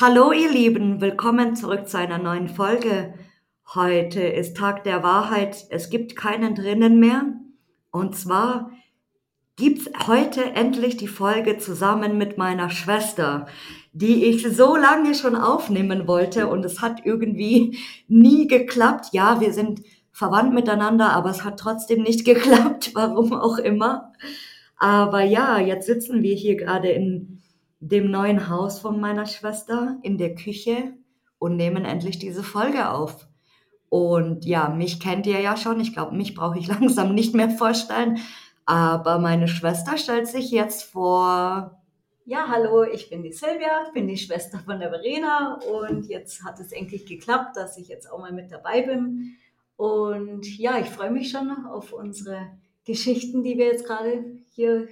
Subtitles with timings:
[0.00, 3.14] Hallo ihr Lieben, willkommen zurück zu einer neuen Folge.
[3.74, 5.66] Heute ist Tag der Wahrheit.
[5.70, 7.34] Es gibt keinen drinnen mehr.
[7.90, 8.70] Und zwar
[9.58, 13.46] gibt's heute endlich die Folge zusammen mit meiner Schwester,
[13.92, 17.76] die ich so lange schon aufnehmen wollte und es hat irgendwie
[18.06, 19.08] nie geklappt.
[19.12, 24.12] Ja, wir sind verwandt miteinander, aber es hat trotzdem nicht geklappt, warum auch immer.
[24.78, 27.42] Aber ja, jetzt sitzen wir hier gerade in
[27.80, 30.94] dem neuen Haus von meiner Schwester in der Küche
[31.40, 33.26] und nehmen endlich diese Folge auf.
[33.88, 35.80] Und ja, mich kennt ihr ja schon.
[35.80, 38.18] Ich glaube, mich brauche ich langsam nicht mehr vorstellen.
[38.68, 41.80] Aber meine Schwester stellt sich jetzt vor.
[42.26, 46.60] Ja, hallo, ich bin die Silvia, bin die Schwester von der Verena und jetzt hat
[46.60, 49.36] es endlich geklappt, dass ich jetzt auch mal mit dabei bin.
[49.78, 54.86] Und ja, ich freue mich schon auf unsere Geschichten, die wir jetzt gerade hier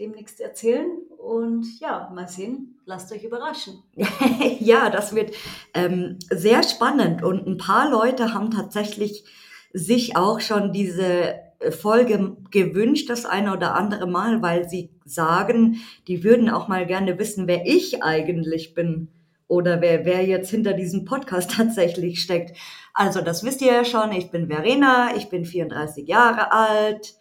[0.00, 0.90] demnächst erzählen.
[1.16, 3.80] Und ja, mal sehen, lasst euch überraschen.
[4.58, 5.36] ja, das wird
[5.72, 7.22] ähm, sehr spannend.
[7.22, 9.24] Und ein paar Leute haben tatsächlich
[9.72, 15.76] sich auch schon diese Folge gewünscht, das eine oder andere Mal, weil sie sagen,
[16.08, 19.08] die würden auch mal gerne wissen, wer ich eigentlich bin
[19.46, 22.56] oder wer, wer jetzt hinter diesem Podcast tatsächlich steckt.
[22.94, 27.14] Also das wisst ihr ja schon, ich bin Verena, ich bin 34 Jahre alt,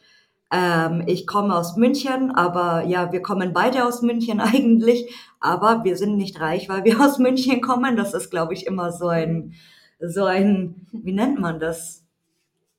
[0.51, 5.97] ähm, ich komme aus München, aber ja, wir kommen beide aus München eigentlich, aber wir
[5.97, 7.97] sind nicht reich, weil wir aus München kommen.
[7.97, 9.53] Das ist, glaube ich, immer so ein,
[9.99, 12.05] so ein, wie nennt man das?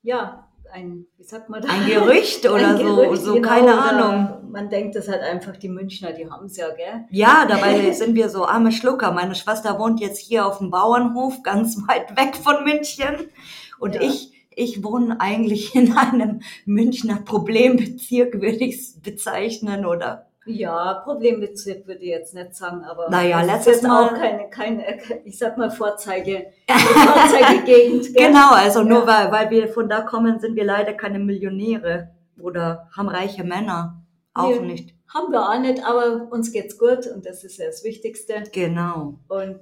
[0.03, 1.71] Ja, ein, wie sagt man das?
[1.71, 4.51] Ein Gerücht oder ein Gerücht, so, so genau, keine Ahnung.
[4.51, 7.05] Man denkt, das halt einfach die Münchner, die haben es ja, gell?
[7.11, 9.13] Ja, dabei sind wir so arme Schlucker.
[9.13, 13.31] Meine Schwester wohnt jetzt hier auf dem Bauernhof, ganz weit weg von München.
[13.79, 14.03] Und ja.
[14.03, 20.30] ich ich wohne eigentlich in einem Münchner Problembezirk, würde ich es bezeichnen, oder?
[20.47, 25.39] Ja, Problembezirk würde ich jetzt nicht sagen, aber naja, letztes Mal auch keine, keine, ich
[25.39, 28.15] sag mal Vorzeige, Vorzeigegegend.
[28.17, 32.89] genau, also nur weil, weil wir von da kommen, sind wir leider keine Millionäre oder
[32.97, 34.03] haben reiche Männer
[34.33, 34.95] auch nee, nicht.
[35.13, 38.45] Haben wir auch nicht, aber uns geht's gut und das ist ja das Wichtigste.
[38.53, 39.19] Genau.
[39.29, 39.61] Und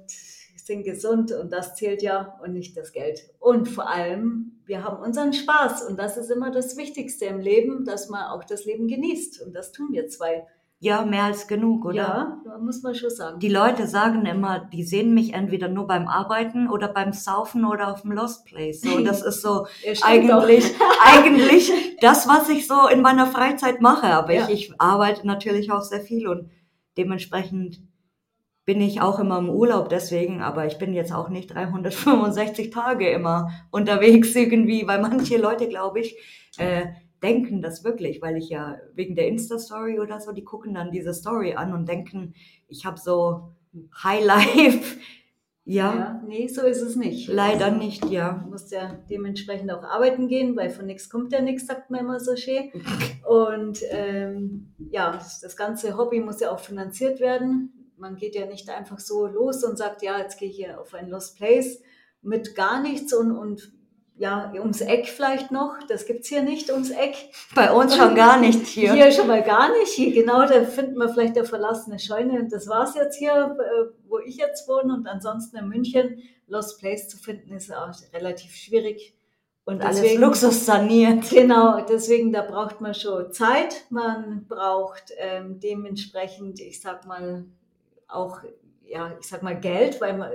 [0.69, 3.27] sind gesund und das zählt ja und nicht das Geld.
[3.39, 7.85] Und vor allem, wir haben unseren Spaß und das ist immer das Wichtigste im Leben,
[7.85, 10.45] dass man auch das Leben genießt und das tun wir zwei.
[10.81, 12.41] Ja, mehr als genug, oder?
[12.45, 13.39] Ja, muss man schon sagen.
[13.39, 17.91] Die Leute sagen immer, die sehen mich entweder nur beim Arbeiten oder beim Saufen oder
[17.91, 18.81] auf dem Lost Place.
[18.81, 19.67] So, das ist so
[20.03, 20.73] eigentlich,
[21.05, 24.07] eigentlich das, was ich so in meiner Freizeit mache.
[24.07, 24.47] Aber ja.
[24.47, 26.49] ich, ich arbeite natürlich auch sehr viel und
[26.97, 27.81] dementsprechend
[28.69, 33.09] bin ich auch immer im Urlaub deswegen, aber ich bin jetzt auch nicht 365 Tage
[33.09, 36.15] immer unterwegs irgendwie, weil manche Leute, glaube ich,
[36.57, 36.85] äh,
[37.21, 41.13] denken das wirklich, weil ich ja wegen der Insta-Story oder so, die gucken dann diese
[41.13, 42.33] Story an und denken,
[42.67, 43.53] ich habe so
[44.03, 44.97] High Life.
[45.65, 45.93] Ja.
[45.93, 46.23] ja.
[46.25, 47.27] Nee, so ist es nicht.
[47.27, 48.41] Leider also, nicht, ja.
[48.43, 51.99] Du musst ja dementsprechend auch arbeiten gehen, weil von nichts kommt ja nichts, sagt man
[51.99, 52.71] immer so schön.
[53.29, 58.69] Und ähm, ja, das ganze Hobby muss ja auch finanziert werden man geht ja nicht
[58.69, 61.81] einfach so los und sagt, ja, jetzt gehe ich hier auf ein Lost Place
[62.21, 63.71] mit gar nichts und, und
[64.19, 65.77] ja, ums Eck vielleicht noch.
[65.87, 67.15] Das gibt es hier nicht ums Eck.
[67.55, 68.93] Bei uns schon gar nicht hier.
[68.93, 69.93] Hier schon mal gar nicht.
[69.93, 72.37] Hier genau, da finden wir vielleicht eine verlassene Scheune.
[72.41, 74.93] Und das war es jetzt hier, äh, wo ich jetzt wohne.
[74.93, 79.15] Und ansonsten in München, Lost Place zu finden, ist auch relativ schwierig.
[79.63, 81.29] Und deswegen, alles Luxus saniert.
[81.29, 83.85] Genau, deswegen, da braucht man schon Zeit.
[83.89, 87.45] Man braucht ähm, dementsprechend, ich sag mal,
[88.09, 88.41] auch,
[88.85, 90.31] ja, ich sag mal Geld, weil man,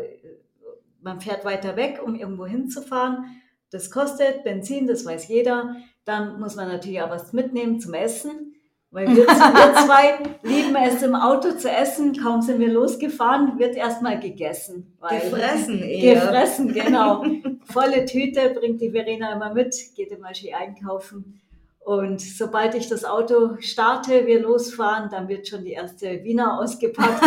[1.02, 3.42] man fährt weiter weg, um irgendwo hinzufahren.
[3.74, 5.74] Das kostet Benzin, das weiß jeder.
[6.04, 8.54] Dann muss man natürlich auch was mitnehmen zum Essen.
[8.92, 12.16] Weil wir, wir zwei lieben es im Auto zu essen.
[12.16, 14.96] Kaum sind wir losgefahren, wird erstmal gegessen.
[15.00, 16.20] gefressen eher.
[16.20, 17.24] Gefressen, genau.
[17.64, 21.40] Volle Tüte bringt die Verena immer mit, geht immer schön einkaufen.
[21.80, 27.24] Und sobald ich das Auto starte, wir losfahren, dann wird schon die erste Wiener ausgepackt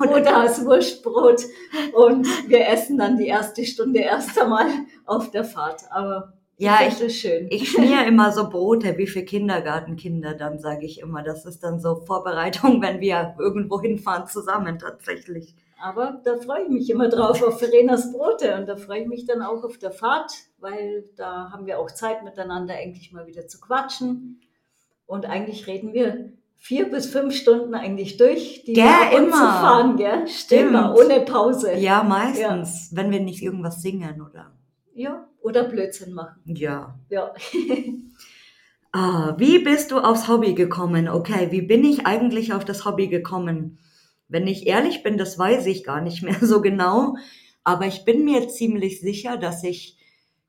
[0.00, 1.44] oder das Wurstbrot.
[1.92, 4.66] Und wir essen dann die erste Stunde erst einmal
[5.06, 5.82] auf der Fahrt.
[5.90, 7.46] Aber ja, ich, ich, schön.
[7.48, 11.22] ich schmier immer so Brote wie für Kindergartenkinder, dann sage ich immer.
[11.22, 15.54] Das ist dann so Vorbereitung, wenn wir irgendwo hinfahren zusammen tatsächlich.
[15.82, 19.24] Aber da freue ich mich immer drauf auf Verenas Brote und da freue ich mich
[19.24, 23.46] dann auch auf der Fahrt, weil da haben wir auch Zeit miteinander endlich mal wieder
[23.46, 24.42] zu quatschen.
[25.06, 29.32] Und eigentlich reden wir vier bis fünf Stunden eigentlich durch, die und immer.
[29.32, 30.28] zu fahren, gell?
[30.28, 30.68] Stimmt.
[30.68, 31.72] Immer, ohne Pause.
[31.74, 34.52] Ja, meistens, wenn wir nicht irgendwas singen oder.
[34.94, 35.26] ja.
[35.42, 36.42] Oder Blödsinn machen.
[36.44, 36.98] Ja.
[37.08, 37.32] Ja.
[38.92, 41.08] Ah, wie bist du aufs Hobby gekommen?
[41.08, 43.78] Okay, wie bin ich eigentlich auf das Hobby gekommen?
[44.26, 47.14] Wenn ich ehrlich bin, das weiß ich gar nicht mehr so genau,
[47.62, 49.96] aber ich bin mir ziemlich sicher, dass ich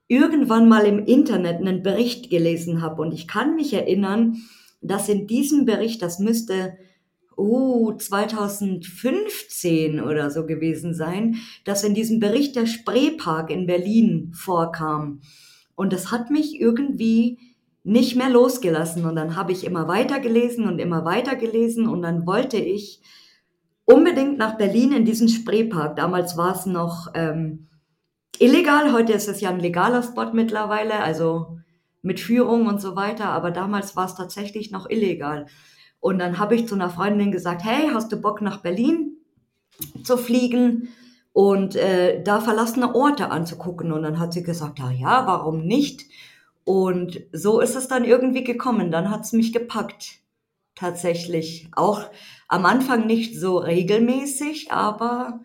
[0.07, 4.37] irgendwann mal im Internet einen Bericht gelesen habe und ich kann mich erinnern,
[4.81, 6.77] dass in diesem Bericht, das müsste
[7.37, 15.21] uh, 2015 oder so gewesen sein, dass in diesem Bericht der Spreepark in Berlin vorkam.
[15.75, 17.39] Und das hat mich irgendwie
[17.83, 19.05] nicht mehr losgelassen.
[19.05, 23.01] Und dann habe ich immer weiter gelesen und immer weiter gelesen und dann wollte ich
[23.85, 25.95] unbedingt nach Berlin in diesen Spreepark.
[25.95, 27.67] Damals war es noch ähm,
[28.39, 31.57] illegal, heute ist es ja ein legaler Spot mittlerweile, also
[32.01, 35.45] mit Führung und so weiter, aber damals war es tatsächlich noch illegal.
[35.99, 39.17] Und dann habe ich zu einer Freundin gesagt, hey, hast du Bock nach Berlin
[40.03, 40.89] zu fliegen
[41.31, 43.91] und äh, da verlassene Orte anzugucken?
[43.91, 46.05] Und dann hat sie gesagt, ja, ja, warum nicht?
[46.63, 48.91] Und so ist es dann irgendwie gekommen.
[48.91, 50.21] Dann hat es mich gepackt.
[50.73, 51.67] Tatsächlich.
[51.73, 52.09] Auch
[52.47, 55.41] am Anfang nicht so regelmäßig, aber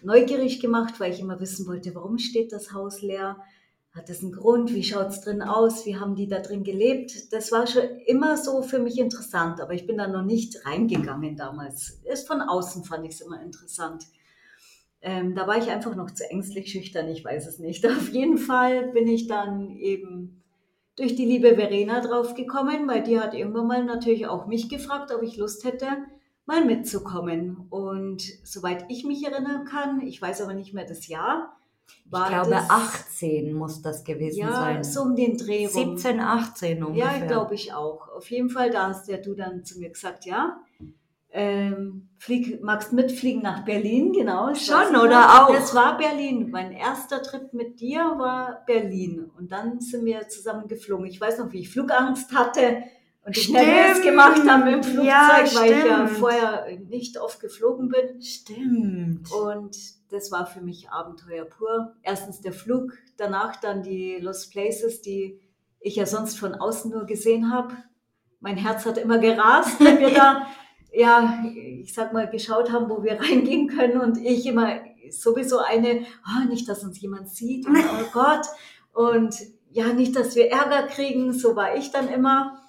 [0.01, 3.37] neugierig gemacht, weil ich immer wissen wollte, warum steht das Haus leer?
[3.93, 4.73] Hat das einen Grund?
[4.73, 5.85] Wie schaut es drin aus?
[5.85, 7.31] Wie haben die da drin gelebt?
[7.31, 11.35] Das war schon immer so für mich interessant, aber ich bin da noch nicht reingegangen
[11.37, 12.01] damals.
[12.03, 14.05] Erst von außen fand ich es immer interessant.
[15.01, 17.85] Ähm, da war ich einfach noch zu ängstlich, schüchtern, ich weiß es nicht.
[17.87, 20.41] Auf jeden Fall bin ich dann eben
[20.95, 25.21] durch die liebe Verena draufgekommen, weil die hat irgendwann mal natürlich auch mich gefragt, ob
[25.21, 25.87] ich Lust hätte,
[26.45, 27.67] mal mitzukommen.
[27.69, 31.55] Und soweit ich mich erinnern kann, ich weiß aber nicht mehr das Jahr,
[32.05, 34.75] war ich glaube, das, 18 muss das gewesen ja, sein.
[34.77, 35.97] Ja, so um den Dreh rum.
[35.97, 37.19] 17, 18 ungefähr.
[37.19, 38.07] Ja, glaube ich auch.
[38.09, 40.57] Auf jeden Fall, da hast ja du dann zu mir gesagt, ja,
[41.35, 44.53] ähm, flieg, magst mitfliegen nach Berlin, genau.
[44.53, 45.53] Schon, oder auch?
[45.53, 46.51] Das war Berlin.
[46.51, 49.31] Mein erster Trip mit dir war Berlin.
[49.37, 51.07] Und dann sind wir zusammen geflogen.
[51.07, 52.83] Ich weiß noch, wie ich Flugangst hatte
[53.25, 57.89] und ich nervös gemacht habe im Flugzeug, ja, weil ich ja vorher nicht oft geflogen
[57.89, 58.21] bin.
[58.21, 59.31] Stimmt.
[59.31, 59.77] Und
[60.09, 61.95] das war für mich Abenteuer pur.
[62.01, 65.39] Erstens der Flug, danach dann die Lost Places, die
[65.79, 67.75] ich ja sonst von außen nur gesehen habe.
[68.39, 70.47] Mein Herz hat immer gerast, wenn wir da
[70.93, 71.43] ja,
[71.81, 74.79] ich sag mal, geschaut haben, wo wir reingehen können und ich immer
[75.09, 78.45] sowieso eine, oh, nicht, dass uns jemand sieht, und, oh Gott,
[78.93, 79.35] und
[79.71, 82.59] ja, nicht, dass wir Ärger kriegen, so war ich dann immer.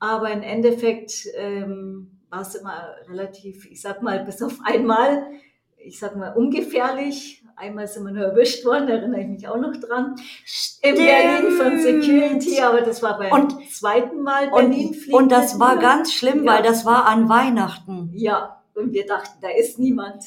[0.00, 5.26] Aber im Endeffekt ähm, war es immer relativ, ich sag mal, bis auf einmal,
[5.76, 7.36] ich sag mal, ungefährlich.
[7.56, 10.14] Einmal sind wir nur erwischt worden, da erinnere ich mich auch noch dran.
[10.80, 15.60] Im Berlin von Security, aber das war beim Und- zweiten Mal Berlin Und, und das
[15.60, 16.54] war ganz schlimm, Ja.
[16.54, 18.10] weil das war an Weihnachten.
[18.14, 20.24] Ja, und wir dachten, da ist niemand.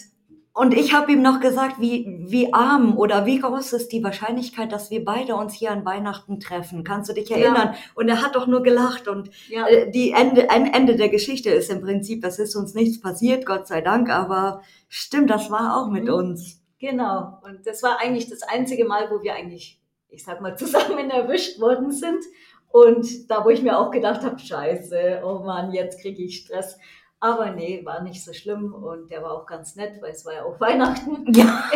[0.55, 4.71] Und ich habe ihm noch gesagt, wie, wie arm oder wie groß ist die Wahrscheinlichkeit,
[4.71, 6.83] dass wir beide uns hier an Weihnachten treffen.
[6.83, 7.37] Kannst du dich Ja.
[7.37, 7.73] erinnern?
[7.95, 9.07] Und er hat doch nur gelacht.
[9.07, 12.75] Und Ja, äh, die Ende, ein Ende der Geschichte ist im Prinzip, es ist uns
[12.75, 14.11] nichts passiert, Gott sei Dank.
[14.11, 16.13] Aber stimmt, das war auch mit Mhm.
[16.13, 16.61] uns.
[16.79, 17.39] genau.
[17.43, 20.55] Und das war eigentlich das einzige Mal, wo wir eigentlich, ich sag mal,
[20.99, 22.23] zusammen erwischt worden sind.
[22.69, 26.77] Und da, wo ich mir auch gedacht habe, scheiße, oh Mann, jetzt kriege ich Stress.
[27.23, 30.33] Aber nee, war nicht so schlimm und der war auch ganz nett, weil es war
[30.33, 31.25] ja auch Weihnachten.
[31.33, 31.63] Ja.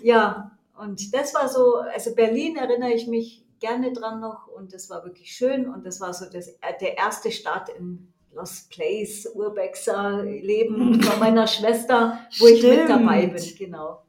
[0.00, 4.88] Ja, und das war so, also Berlin erinnere ich mich gerne dran noch und das
[4.88, 10.22] war wirklich schön und das war so das, der erste Start in Lost Place, Urbexer
[10.22, 12.90] Leben von meiner Schwester, wo ich mit Stimmt.
[12.90, 14.02] dabei bin, genau.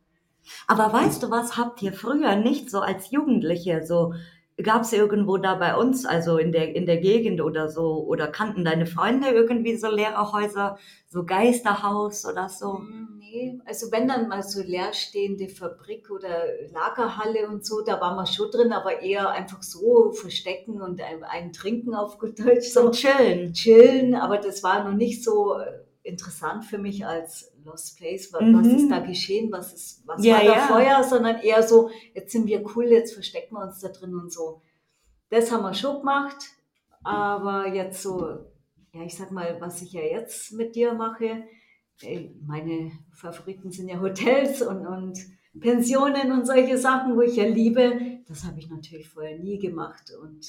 [0.67, 4.13] Aber weißt du was, habt ihr früher nicht so als Jugendliche so,
[4.63, 8.27] gab es irgendwo da bei uns, also in der, in der Gegend oder so, oder
[8.27, 12.79] kannten deine Freunde irgendwie so Lehrerhäuser, so Geisterhaus oder so?
[12.79, 18.15] Hm, Nee, also wenn dann mal so leerstehende Fabrik oder Lagerhalle und so, da war
[18.15, 22.69] man schon drin, aber eher einfach so verstecken und ein, ein Trinken auf gut Deutsch,
[22.69, 23.53] so Zum Chillen.
[23.53, 28.31] chillen, aber das war noch nicht so äh, interessant für mich als Lost Place.
[28.33, 28.75] Was, Mhm.
[28.75, 29.51] ist da geschehen?
[29.51, 30.67] Was, ist, was Ja, war da ja.
[30.67, 31.03] vorher?
[31.03, 34.61] Sondern eher so, jetzt sind wir cool, jetzt verstecken wir uns da drin und so.
[35.29, 36.38] Das haben wir schon gemacht.
[37.03, 38.27] Aber jetzt so,
[38.93, 41.43] ja, ich sag mal, was ich ja jetzt mit dir mache,
[42.01, 45.17] äh, meine Favoriten sind ja Hotels und, und
[45.59, 48.19] Pensionen und solche Sachen, wo ich ja liebe.
[48.27, 50.45] Das habe ich natürlich vorher nie gemacht und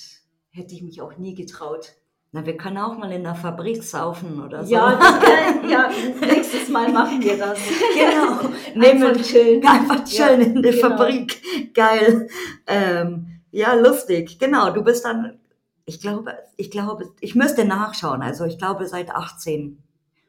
[0.50, 1.92] hätte ich mich auch nie getraut.
[2.32, 4.72] Na, wir können auch mal in der Fabrik saufen oder so.
[4.72, 7.58] Ja, kann, ja nächstes Mal machen wir das.
[7.94, 8.50] genau.
[8.74, 9.66] Nehmen einfach chillen.
[9.66, 10.88] Einfach chillen ja, in der genau.
[10.90, 11.74] Fabrik.
[11.74, 12.28] Geil.
[12.68, 14.38] Ähm, ja, lustig.
[14.38, 15.40] Genau, du bist dann,
[15.86, 18.22] ich glaube, ich glaube, ich müsste nachschauen.
[18.22, 19.82] Also ich glaube seit 18.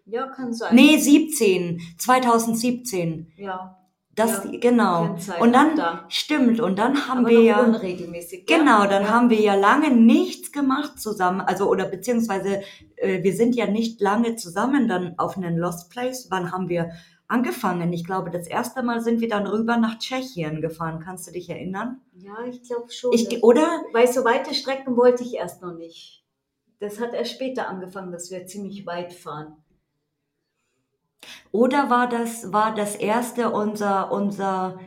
[0.08, 0.74] Ja, kann sein.
[0.74, 1.82] Nee, 17.
[2.00, 3.32] 2017.
[3.38, 3.78] Ja.
[4.22, 5.16] Das, ja, genau.
[5.40, 6.06] Und dann, da.
[6.10, 7.60] stimmt, und dann haben Aber wir ja.
[7.62, 8.46] Unregelmäßig.
[8.46, 9.10] Genau, dann ja.
[9.10, 12.62] haben wir ja lange nichts gemacht zusammen, also, oder beziehungsweise,
[12.96, 16.28] äh, wir sind ja nicht lange zusammen dann auf einen Lost Place.
[16.30, 16.92] Wann haben wir
[17.28, 17.92] angefangen?
[17.94, 21.02] Ich glaube, das erste Mal sind wir dann rüber nach Tschechien gefahren.
[21.04, 22.02] Kannst du dich erinnern?
[22.14, 23.14] Ja, ich glaube schon.
[23.14, 23.82] Ich, oder?
[23.94, 26.24] Weil so weite Strecken wollte ich erst noch nicht.
[26.80, 29.56] Das hat erst später angefangen, dass wir ziemlich weit fahren.
[31.52, 34.80] Oder war das, war das erste unser, unser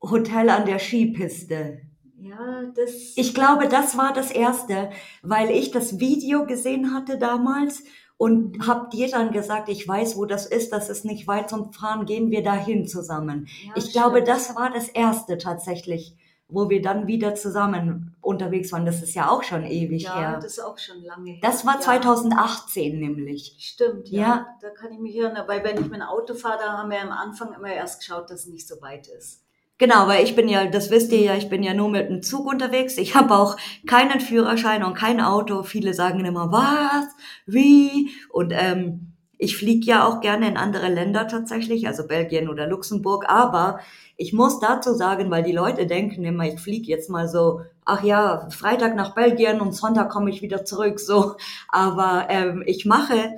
[0.00, 1.80] Hotel an der Skipiste?
[2.18, 3.14] Ja, das.
[3.16, 4.90] Ich glaube, das war das erste,
[5.22, 7.82] weil ich das Video gesehen hatte damals
[8.16, 11.72] und hab dir dann gesagt, ich weiß, wo das ist, das ist nicht weit zum
[11.72, 13.48] Fahren, gehen wir dahin zusammen.
[13.66, 13.94] Ja, ich stimmt.
[13.94, 16.16] glaube, das war das erste tatsächlich
[16.52, 18.86] wo wir dann wieder zusammen unterwegs waren.
[18.86, 20.22] Das ist ja auch schon ewig ja, her.
[20.22, 21.40] Ja, das ist auch schon lange her.
[21.42, 23.08] Das war 2018 ja.
[23.08, 23.56] nämlich.
[23.58, 24.20] Stimmt, ja.
[24.20, 24.46] ja.
[24.60, 27.00] Da kann ich mich erinnern, weil wenn ich mit dem Auto fahre, da haben wir
[27.00, 29.42] am Anfang immer erst geschaut, dass es nicht so weit ist.
[29.78, 32.22] Genau, weil ich bin ja, das wisst ihr ja, ich bin ja nur mit dem
[32.22, 32.98] Zug unterwegs.
[32.98, 33.56] Ich habe auch
[33.86, 35.64] keinen Führerschein und kein Auto.
[35.64, 37.06] Viele sagen immer, was?
[37.46, 38.10] Wie?
[38.30, 39.11] Und ähm,
[39.42, 43.80] ich fliege ja auch gerne in andere Länder tatsächlich, also Belgien oder Luxemburg, aber
[44.16, 48.04] ich muss dazu sagen, weil die Leute denken immer, ich fliege jetzt mal so, ach
[48.04, 51.34] ja, Freitag nach Belgien und Sonntag komme ich wieder zurück, so.
[51.68, 53.32] Aber ähm, ich mache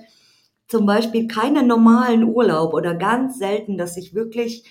[0.68, 4.64] zum Beispiel keinen normalen Urlaub oder ganz selten, dass ich wirklich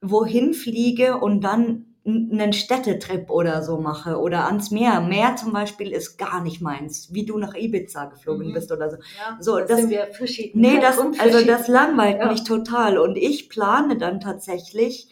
[0.00, 5.00] wohin fliege und dann einen Städtetrip oder so mache oder ans Meer.
[5.00, 8.52] Meer zum Beispiel ist gar nicht meins, wie du nach Ibiza geflogen mhm.
[8.52, 8.96] bist oder so.
[8.96, 10.60] Ja, so das, sind wir verschieden.
[10.60, 12.30] Nee, das, also das langweilt ja.
[12.30, 15.08] mich total und ich plane dann tatsächlich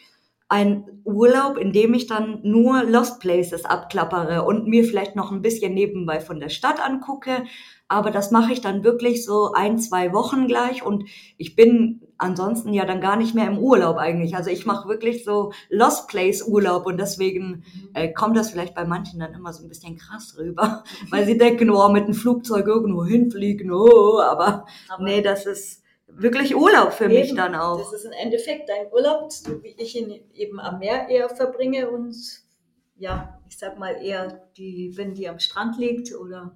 [0.49, 5.43] ein Urlaub, in dem ich dann nur Lost Places abklappere und mir vielleicht noch ein
[5.43, 7.45] bisschen nebenbei von der Stadt angucke.
[7.89, 11.09] Aber das mache ich dann wirklich so ein, zwei Wochen gleich und
[11.39, 14.35] ich bin ansonsten ja dann gar nicht mehr im Urlaub eigentlich.
[14.35, 17.91] Also ich mache wirklich so Lost Place Urlaub und deswegen mhm.
[17.95, 21.39] äh, kommt das vielleicht bei manchen dann immer so ein bisschen krass rüber, weil sie
[21.39, 26.93] denken, oh, mit dem Flugzeug irgendwo hinfliegen, oh, aber, aber nee, das ist wirklich Urlaub
[26.93, 27.79] für eben, mich dann auch.
[27.79, 31.91] Das ist im Endeffekt dein Urlaub, so wie ich ihn eben am Meer eher verbringe
[31.91, 32.17] und
[32.97, 36.55] ja, ich sag mal eher die, wenn die am Strand liegt oder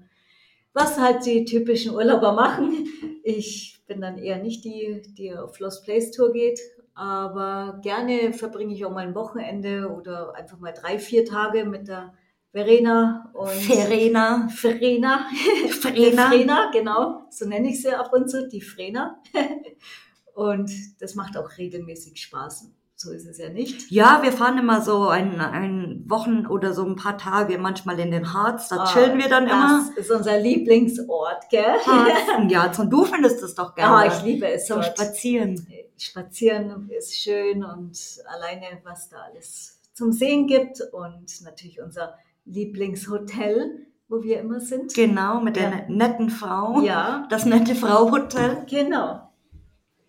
[0.72, 2.86] was halt die typischen Urlauber machen.
[3.22, 6.60] Ich bin dann eher nicht die, die auf Lost Place Tour geht,
[6.94, 11.88] aber gerne verbringe ich auch mal ein Wochenende oder einfach mal drei, vier Tage mit
[11.88, 12.12] der
[12.52, 14.48] Verena und Verena.
[14.48, 15.28] Verena.
[15.80, 16.30] Verena.
[16.30, 17.22] Verena, genau.
[17.30, 19.22] So nenne ich sie ab und zu, die Frena.
[20.34, 20.70] und
[21.00, 22.70] das macht auch regelmäßig Spaß.
[23.00, 23.92] So ist es ja nicht.
[23.92, 28.10] Ja, wir fahren immer so ein, ein Wochen oder so ein paar Tage manchmal in
[28.10, 28.70] den Harz.
[28.70, 29.90] Da ah, chillen wir dann das immer.
[29.94, 31.78] Das ist unser Lieblingsort, gell?
[31.86, 32.18] Harz.
[32.48, 33.94] Ja, und du findest es doch gerne.
[33.94, 34.66] Ah, ich liebe es.
[34.66, 35.64] Zum Spazieren.
[35.96, 43.86] Spazieren ist schön und alleine, was da alles zum Sehen gibt und natürlich unser Lieblingshotel,
[44.08, 44.92] wo wir immer sind.
[44.94, 45.70] Genau, mit ja.
[45.70, 46.80] der netten Frau.
[46.80, 47.28] Ja.
[47.30, 48.64] Das nette Frau Hotel.
[48.68, 49.30] Genau.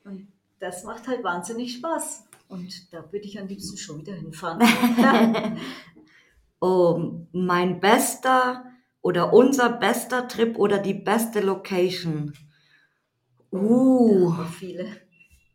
[0.06, 0.28] Und
[0.60, 2.29] das macht halt wahnsinnig Spaß.
[2.50, 4.60] Und da würde ich am liebsten schon wieder hinfahren.
[6.60, 8.66] oh, mein bester
[9.02, 12.34] oder unser bester Trip oder die beste Location.
[13.52, 14.34] Uh.
[14.58, 14.88] Viele.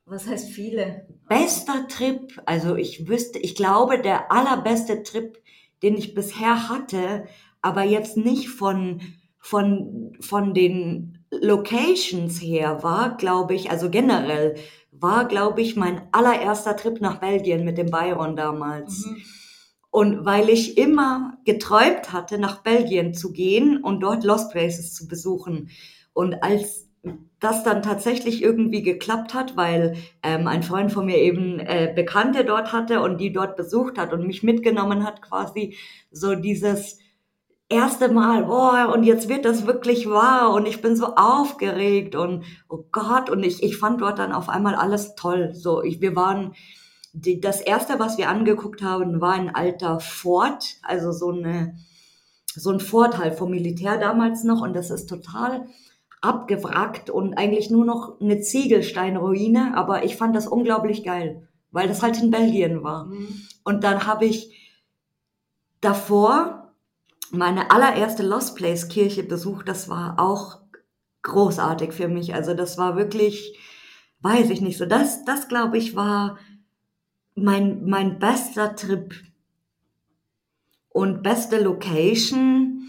[0.07, 1.09] Was heißt viele?
[1.29, 2.41] Bester Trip.
[2.47, 5.43] Also ich wüsste, ich glaube, der allerbeste Trip,
[5.83, 7.27] den ich bisher hatte,
[7.61, 9.01] aber jetzt nicht von,
[9.39, 14.57] von, von den Locations her war, glaube ich, also generell
[14.93, 19.07] war, glaube ich, mein allererster Trip nach Belgien mit dem Byron damals.
[19.07, 19.23] Mhm.
[19.91, 25.07] Und weil ich immer geträumt hatte, nach Belgien zu gehen und dort Lost Places zu
[25.07, 25.71] besuchen.
[26.12, 26.88] Und als
[27.41, 32.45] das dann tatsächlich irgendwie geklappt hat, weil ähm, ein Freund von mir eben äh, Bekannte
[32.45, 35.76] dort hatte und die dort besucht hat und mich mitgenommen hat, quasi
[36.11, 36.99] so dieses
[37.68, 42.44] erste Mal, boah, und jetzt wird das wirklich wahr und ich bin so aufgeregt und
[42.68, 45.54] oh Gott, und ich, ich fand dort dann auf einmal alles toll.
[45.54, 46.54] So, ich, wir waren,
[47.12, 51.76] die, das erste, was wir angeguckt haben, war ein alter Ford, also so eine,
[52.47, 55.66] so ein Vorteil vom Militär damals noch und das ist total
[56.21, 62.02] abgewrackt und eigentlich nur noch eine Ziegelsteinruine, aber ich fand das unglaublich geil, weil das
[62.02, 63.06] halt in Belgien war.
[63.06, 63.28] Mhm.
[63.62, 64.80] Und dann habe ich
[65.80, 66.63] davor
[67.37, 69.69] meine allererste Lost Place Kirche besucht.
[69.69, 70.61] Das war auch
[71.23, 72.35] großartig für mich.
[72.35, 73.59] Also das war wirklich,
[74.21, 74.87] weiß ich nicht so.
[74.87, 76.38] Das, das glaube ich war
[77.35, 79.14] mein, mein bester Trip.
[80.91, 82.87] Und beste Location,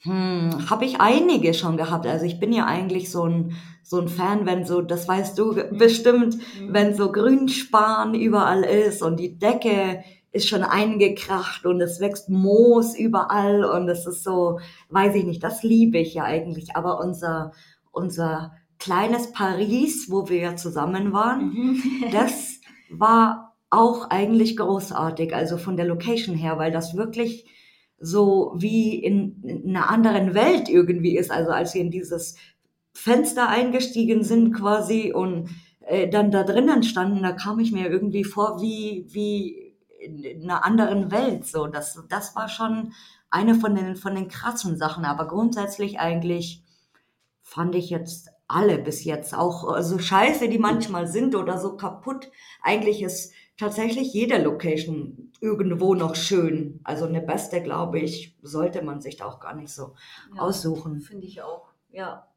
[0.00, 2.06] hm, habe ich einige schon gehabt.
[2.06, 5.54] Also ich bin ja eigentlich so ein, so ein Fan, wenn so, das weißt du
[5.78, 6.72] bestimmt, Mhm.
[6.74, 12.96] wenn so Grünspan überall ist und die Decke ist schon eingekracht und es wächst Moos
[12.98, 16.74] überall und es ist so, weiß ich nicht, das liebe ich ja eigentlich.
[16.74, 17.52] Aber unser,
[17.90, 21.82] unser kleines Paris, wo wir ja zusammen waren, Mhm.
[22.12, 22.60] das
[22.90, 27.46] war auch eigentlich großartig, also von der Location her, weil das wirklich
[27.98, 31.30] so wie in, in einer anderen Welt irgendwie ist.
[31.30, 32.36] Also als wir in dieses
[32.94, 35.48] Fenster eingestiegen sind quasi und
[35.86, 39.61] äh, dann da drinnen standen, da kam ich mir irgendwie vor wie, wie
[40.02, 41.46] in einer anderen Welt.
[41.46, 42.92] So, das, das war schon
[43.30, 45.04] eine von den, von den krassen Sachen.
[45.04, 46.62] Aber grundsätzlich eigentlich
[47.42, 52.30] fand ich jetzt alle bis jetzt auch so scheiße, die manchmal sind oder so kaputt.
[52.62, 56.80] Eigentlich ist tatsächlich jede Location irgendwo noch schön.
[56.84, 59.94] Also eine beste, glaube ich, sollte man sich da auch gar nicht so
[60.34, 61.00] Ja, aussuchen.
[61.00, 62.28] Finde ich auch, ja.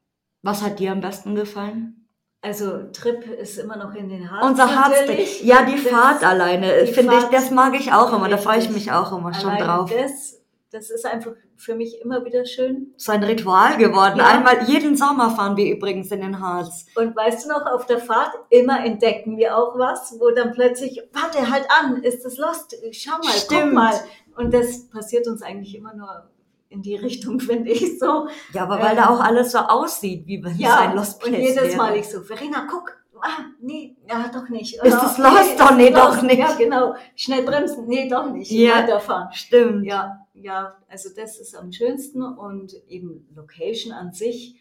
[0.42, 2.05] Was hat dir am besten gefallen?
[2.46, 4.94] Also Trip ist immer noch in den Harz Unser Harz,
[5.42, 8.70] ja, die Das- Fahrt alleine, finde ich, das mag ich auch immer, da freue ich
[8.70, 9.90] mich auch immer schon drauf.
[9.92, 12.94] Das, das ist einfach für mich immer wieder schön.
[12.98, 14.18] So ein Ritual geworden.
[14.18, 14.26] Ja.
[14.26, 16.86] Einmal, jeden Sommer fahren wir übrigens in den Harz.
[16.94, 21.02] Und weißt du noch, auf der Fahrt immer entdecken wir auch was, wo dann plötzlich,
[21.12, 22.76] warte, halt an, ist das Lost?
[22.92, 23.74] Schau mal, guck Stimmt.
[23.74, 23.94] mal.
[24.36, 26.28] Und das passiert uns eigentlich immer nur
[26.68, 28.28] in die Richtung, finde ich so.
[28.52, 31.20] Ja, aber weil Ähm, da auch alles so aussieht, wie wenn es Ja, ein Lost
[31.20, 31.76] Place und jedes wäre.
[31.76, 34.74] Mal ich so, Verena, guck, ah, nee, ja, doch nicht.
[34.82, 35.50] Ist das Lost?
[35.50, 36.38] ist Doch, nee, doch nicht.
[36.38, 36.94] Ja, genau.
[37.14, 38.50] Schnell bremsen, nee, doch nicht.
[38.50, 38.78] Ja.
[38.82, 39.32] Weiterfahren.
[39.32, 39.84] Stimmt.
[39.84, 44.56] Ja, ja, also das ist am schönsten und eben Location an sich.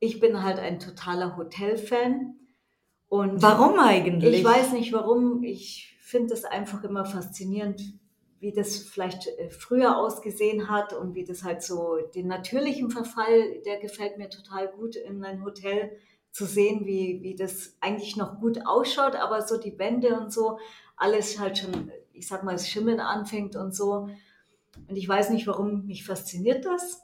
[0.00, 2.36] Ich bin halt ein totaler Hotelfan
[3.08, 4.38] und Warum eigentlich?
[4.38, 5.42] ich weiß nicht warum.
[5.42, 7.82] Ich finde es einfach immer faszinierend,
[8.40, 13.60] wie das vielleicht äh, früher ausgesehen hat und wie das halt so den natürlichen Verfall,
[13.66, 15.92] der gefällt mir total gut in ein Hotel
[16.30, 20.58] zu sehen, wie, wie das eigentlich noch gut ausschaut, aber so die Wände und so,
[20.96, 24.08] alles halt schon, ich sag mal, das Schimmeln anfängt und so.
[24.88, 27.00] Und ich weiß nicht, warum mich fasziniert das.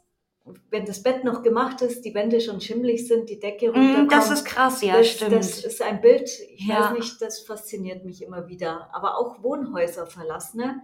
[0.71, 4.13] Wenn das Bett noch gemacht ist, die Wände schon schimmelig sind, die Decke Mm, runterkommt.
[4.13, 5.33] Das ist krass, ja, das, stimmt.
[5.33, 6.91] das ist ein Bild, ich Ja.
[6.91, 8.91] weiß nicht, das fasziniert mich immer wieder.
[8.93, 10.83] Aber auch Wohnhäuser verlassene,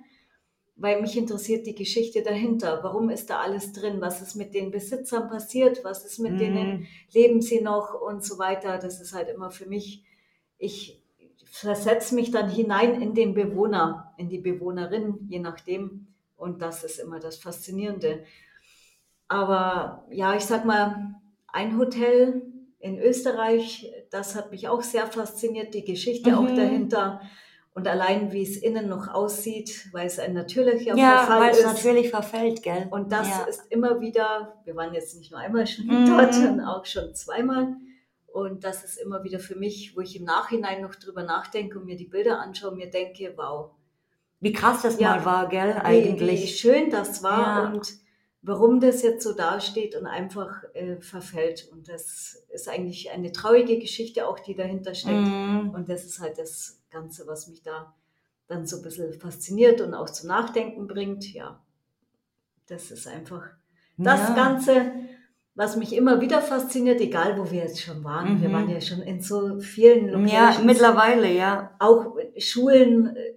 [0.80, 2.80] weil mich interessiert die Geschichte dahinter.
[2.82, 4.00] Warum ist da alles drin?
[4.00, 5.84] Was ist mit den Besitzern passiert?
[5.84, 6.80] Was ist mit denen?
[6.80, 8.00] Mm, Leben sie noch?
[8.00, 8.78] Und so weiter.
[8.78, 10.04] Das ist halt immer für mich,
[10.58, 11.02] ich
[11.44, 16.06] versetze mich dann hinein in den Bewohner, in die Bewohnerin, je nachdem.
[16.36, 18.24] Und das ist immer das Faszinierende.
[19.28, 21.14] Aber ja, ich sag mal,
[21.48, 22.42] ein Hotel
[22.78, 26.56] in Österreich, das hat mich auch sehr fasziniert, die Geschichte auch Mhm.
[26.56, 27.20] dahinter.
[27.72, 31.58] Und allein, wie es innen noch aussieht, weil es ein natürlicher ja, Verfall weil es
[31.58, 31.64] ist.
[31.66, 32.88] natürlich verfällt, gell?
[32.90, 33.44] Und das ja.
[33.44, 36.06] ist immer wieder, wir waren jetzt nicht nur einmal schon Mhm.
[36.06, 37.76] dort, sondern auch schon zweimal.
[38.26, 41.84] Und das ist immer wieder für mich, wo ich im Nachhinein noch drüber nachdenke und
[41.86, 43.70] mir die Bilder anschaue und mir denke, wow,
[44.40, 45.16] Wie krass das Ja.
[45.16, 45.74] mal war, gell?
[45.76, 46.42] wie, Eigentlich.
[46.42, 47.68] wie schön das war Ja.
[47.72, 47.88] und
[48.42, 51.68] warum das jetzt so dasteht und einfach äh, verfällt.
[51.72, 55.28] Und das ist eigentlich eine traurige Geschichte auch, die dahinter steckt.
[55.28, 57.94] Mm, Und das ist halt das Ganze, was mich da
[58.48, 61.32] dann so ein bisschen fasziniert und auch zum Nachdenken bringt.
[61.32, 61.60] Ja,
[62.66, 63.42] das ist einfach
[63.96, 64.34] das ja.
[64.34, 64.92] Ganze,
[65.54, 68.40] was mich immer wieder fasziniert, egal wo wir jetzt schon waren.
[68.40, 68.52] Wir Mhm.
[68.54, 71.76] waren ja schon in so vielen Ja, Locations, mittlerweile, ja.
[71.78, 73.34] auch Schulen, äh,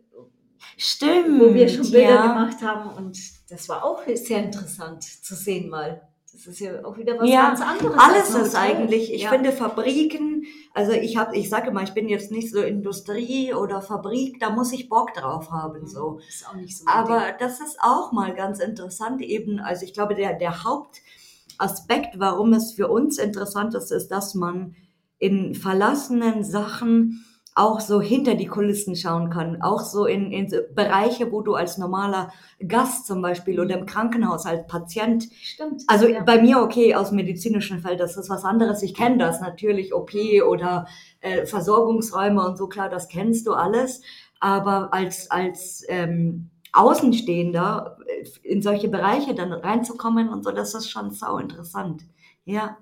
[0.77, 1.39] Stimmt.
[1.41, 2.27] wo wir schon Bilder ja.
[2.33, 2.89] gemacht haben.
[3.05, 3.19] Und
[3.53, 6.01] das war auch sehr interessant zu sehen mal.
[6.31, 7.95] Das ist ja auch wieder was Ja, ganz anderes.
[7.95, 9.29] Alles ist eigentlich, ich ja.
[9.29, 13.83] finde Fabriken, also ich habe, ich sage mal, ich bin jetzt nicht so Industrie oder
[13.83, 16.19] Fabrik, da muss ich Bock drauf haben, so.
[16.27, 17.35] Ist auch nicht so Aber Ding.
[17.37, 22.73] das ist auch mal ganz interessant eben, also ich glaube, der, der Hauptaspekt, warum es
[22.73, 24.75] für uns interessant ist, ist, dass man
[25.19, 27.23] in verlassenen Sachen
[27.55, 31.77] auch so hinter die Kulissen schauen kann, auch so in, in Bereiche, wo du als
[31.77, 32.31] normaler
[32.67, 35.83] Gast zum Beispiel oder im Krankenhaus als Patient Stimmt.
[35.87, 36.23] also ja.
[36.23, 38.81] bei mir okay, aus dem medizinischen Feld, das ist was anderes.
[38.81, 40.13] Ich kenne das natürlich, OP
[40.47, 40.87] oder
[41.21, 44.01] äh, Versorgungsräume und so, klar, das kennst du alles.
[44.39, 50.89] Aber als, als ähm, Außenstehender äh, in solche Bereiche dann reinzukommen und so, das ist
[50.89, 52.03] schon sau interessant.
[52.45, 52.77] Ja.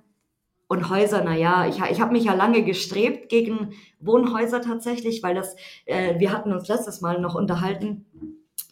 [0.71, 5.36] Und Häuser, na ja, ich, ich habe mich ja lange gestrebt gegen Wohnhäuser tatsächlich, weil
[5.36, 8.05] das, äh, wir hatten uns letztes Mal noch unterhalten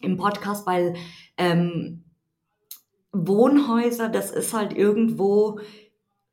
[0.00, 0.94] im Podcast, weil
[1.36, 2.04] ähm,
[3.12, 5.60] Wohnhäuser, das ist halt irgendwo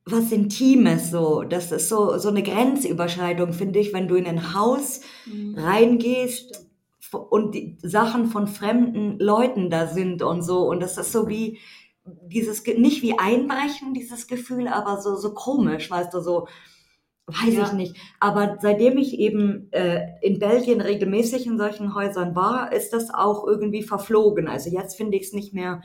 [0.05, 1.43] was Intimes so.
[1.43, 5.57] Das ist so, so eine Grenzüberschreitung, finde ich, wenn du in ein Haus mhm.
[5.57, 6.65] reingehst
[7.11, 10.59] und die Sachen von fremden Leuten da sind und so.
[10.69, 11.59] Und das ist so wie
[12.27, 16.47] dieses, nicht wie Einbrechen, dieses Gefühl, aber so, so komisch, weißt du, so,
[17.27, 17.65] weiß ja.
[17.65, 17.95] ich nicht.
[18.19, 23.45] Aber seitdem ich eben äh, in Belgien regelmäßig in solchen Häusern war, ist das auch
[23.45, 24.47] irgendwie verflogen.
[24.47, 25.81] Also jetzt finde ich es nicht mehr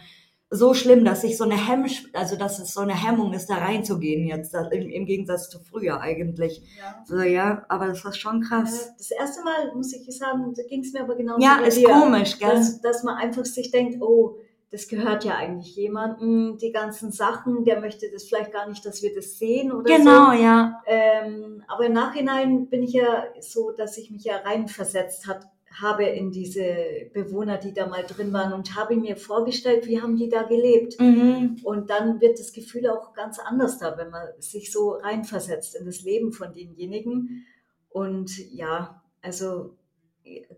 [0.54, 3.54] so schlimm, dass ich so eine Hemm, also dass es so eine Hemmung ist, da
[3.54, 6.62] reinzugehen jetzt, im, im Gegensatz zu früher eigentlich.
[6.78, 7.02] Ja.
[7.06, 8.92] So, ja, aber das war schon krass.
[8.98, 11.42] Das erste Mal, muss ich sagen, ging es mir aber genauso.
[11.42, 12.50] Ja, ist dir, komisch, gell?
[12.50, 14.37] Dass, dass man einfach sich denkt, oh,
[14.72, 19.02] das gehört ja eigentlich jemandem, die ganzen Sachen, der möchte das vielleicht gar nicht, dass
[19.02, 20.30] wir das sehen oder genau, so.
[20.30, 20.82] Genau, ja.
[20.87, 25.46] Ähm, aber im Nachhinein bin ich ja so, dass ich mich ja reinversetzt hat,
[25.80, 26.64] habe in diese
[27.12, 30.98] Bewohner, die da mal drin waren und habe mir vorgestellt, wie haben die da gelebt.
[30.98, 31.61] Mhm.
[31.64, 35.85] Und dann wird das Gefühl auch ganz anders da, wenn man sich so reinversetzt in
[35.85, 37.44] das Leben von denjenigen.
[37.90, 39.76] Und ja, also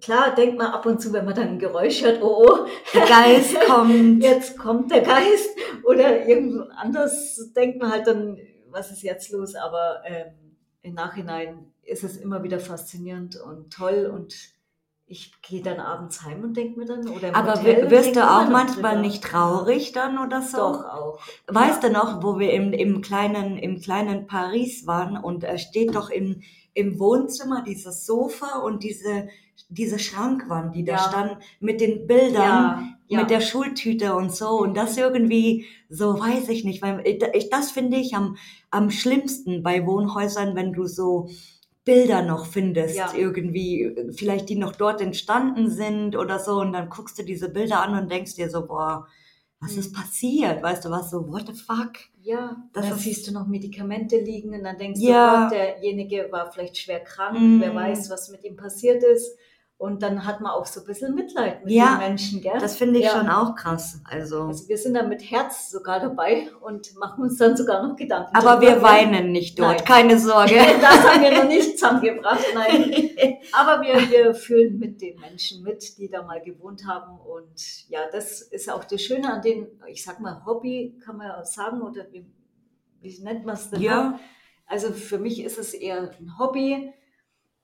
[0.00, 3.06] klar denkt man ab und zu, wenn man dann ein Geräusch hört, oh, oh der
[3.06, 4.22] Geist kommt.
[4.22, 5.50] Jetzt kommt der Geist.
[5.84, 8.38] Oder irgendwo anders denkt man halt dann,
[8.70, 9.54] was ist jetzt los?
[9.54, 14.34] Aber ähm, im Nachhinein ist es immer wieder faszinierend und toll und
[15.06, 18.48] ich gehe dann abends heim und denke mir dann, oder Aber Hotel wirst du auch
[18.48, 20.56] manchmal nicht traurig dann oder so?
[20.56, 21.20] Doch, auch.
[21.46, 21.88] Weißt ja.
[21.88, 26.08] du noch, wo wir im, im, kleinen, im kleinen Paris waren und er steht doch
[26.08, 26.40] im,
[26.74, 29.28] im Wohnzimmer dieses Sofa und diese,
[29.68, 30.98] diese Schrankwand, die da ja.
[30.98, 33.20] stand, mit den Bildern, ja.
[33.20, 34.48] mit der Schultüte und so.
[34.58, 38.36] Und das irgendwie, so weiß ich nicht, weil ich, das finde ich am,
[38.70, 41.28] am schlimmsten bei Wohnhäusern, wenn du so
[41.84, 43.12] Bilder noch findest, ja.
[43.14, 47.82] irgendwie, vielleicht die noch dort entstanden sind oder so, und dann guckst du diese Bilder
[47.82, 49.06] an und denkst dir so, boah,
[49.60, 49.78] was mhm.
[49.78, 50.62] ist passiert?
[50.62, 51.92] Weißt du was, so, what the fuck?
[52.22, 55.34] Ja, das dann siehst du noch Medikamente liegen und dann denkst ja.
[55.36, 57.60] du, Gott, derjenige war vielleicht schwer krank, mhm.
[57.60, 59.36] wer weiß, was mit ihm passiert ist.
[59.84, 62.56] Und dann hat man auch so ein bisschen Mitleid mit ja, den Menschen, gell?
[62.58, 63.10] Das finde ich ja.
[63.10, 64.00] schon auch krass.
[64.04, 64.44] Also.
[64.44, 68.34] also wir sind da mit Herz sogar dabei und machen uns dann sogar noch Gedanken.
[68.34, 69.84] Aber wir weinen nicht dort, nein.
[69.84, 70.54] keine Sorge.
[70.80, 72.94] das haben wir noch nicht zusammengebracht, nein.
[73.52, 77.18] Aber wir, wir fühlen mit den Menschen mit, die da mal gewohnt haben.
[77.18, 81.26] Und ja, das ist auch das Schöne an den, ich sag mal, Hobby, kann man
[81.26, 82.24] ja sagen, oder wie,
[83.02, 83.82] wie nennt man es denn?
[83.82, 84.18] Ja.
[84.64, 86.90] Also für mich ist es eher ein Hobby,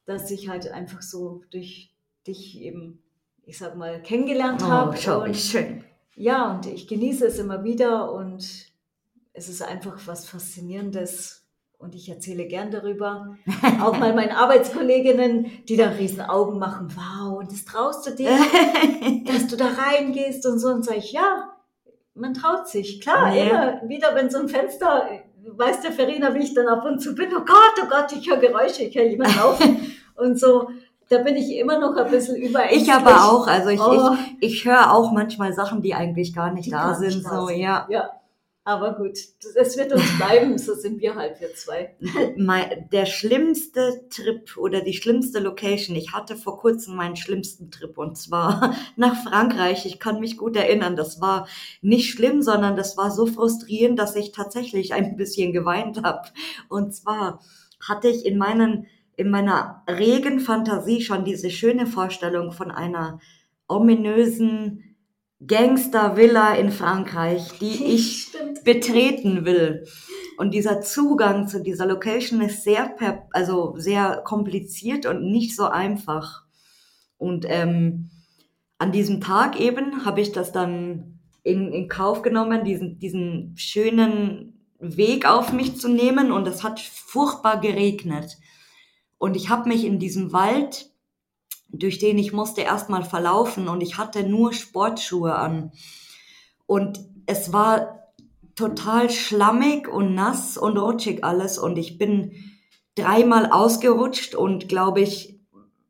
[0.04, 1.89] dass ich halt einfach so durch
[2.26, 3.02] dich eben,
[3.44, 4.96] ich sag mal, kennengelernt oh, habe.
[4.96, 5.84] Schau, wie schön.
[6.14, 8.70] Ja, und ich genieße es immer wieder und
[9.32, 11.46] es ist einfach was Faszinierendes
[11.78, 13.36] und ich erzähle gern darüber.
[13.80, 18.30] Auch mal meinen Arbeitskolleginnen, die da riesen Augen machen, wow, und das traust du dir,
[19.26, 21.56] dass du da reingehst und so und sage ich, ja,
[22.14, 23.00] man traut sich.
[23.00, 23.44] Klar, ja.
[23.44, 25.08] immer wieder, wenn so ein Fenster,
[25.42, 28.28] weiß der Verena, wie ich dann ab und zu bin, oh Gott, oh Gott, ich
[28.28, 30.68] höre Geräusche, ich höre jemanden laufen und so
[31.10, 32.84] da bin ich immer noch ein bisschen überängstlich.
[32.84, 33.46] Ich aber auch.
[33.48, 34.14] Also ich, oh.
[34.40, 37.16] ich, ich höre auch manchmal Sachen, die eigentlich gar nicht die da sind.
[37.16, 37.58] Nicht so, sind.
[37.58, 37.86] ja.
[37.90, 38.10] ja.
[38.62, 39.18] Aber gut,
[39.56, 41.96] es wird uns bleiben, so sind wir halt, wir zwei.
[42.92, 48.16] Der schlimmste Trip oder die schlimmste Location, ich hatte vor kurzem meinen schlimmsten Trip und
[48.16, 49.86] zwar nach Frankreich.
[49.86, 51.48] Ich kann mich gut erinnern, das war
[51.80, 56.28] nicht schlimm, sondern das war so frustrierend, dass ich tatsächlich ein bisschen geweint habe.
[56.68, 57.40] Und zwar
[57.80, 58.86] hatte ich in meinen
[59.20, 63.20] in meiner regen Fantasie schon diese schöne Vorstellung von einer
[63.68, 64.96] ominösen
[65.46, 68.64] Gangster-Villa in Frankreich, die ich Stimmt.
[68.64, 69.84] betreten will.
[70.38, 72.96] Und dieser Zugang zu dieser Location ist sehr,
[73.32, 76.44] also sehr kompliziert und nicht so einfach.
[77.18, 78.08] Und ähm,
[78.78, 84.58] an diesem Tag eben habe ich das dann in, in Kauf genommen, diesen, diesen schönen
[84.78, 86.32] Weg auf mich zu nehmen.
[86.32, 88.38] Und es hat furchtbar geregnet.
[89.20, 90.90] Und ich habe mich in diesem Wald,
[91.68, 95.72] durch den ich musste erstmal verlaufen und ich hatte nur Sportschuhe an.
[96.64, 98.14] Und es war
[98.54, 102.32] total schlammig und nass und rutschig alles und ich bin
[102.94, 105.38] dreimal ausgerutscht und glaube ich,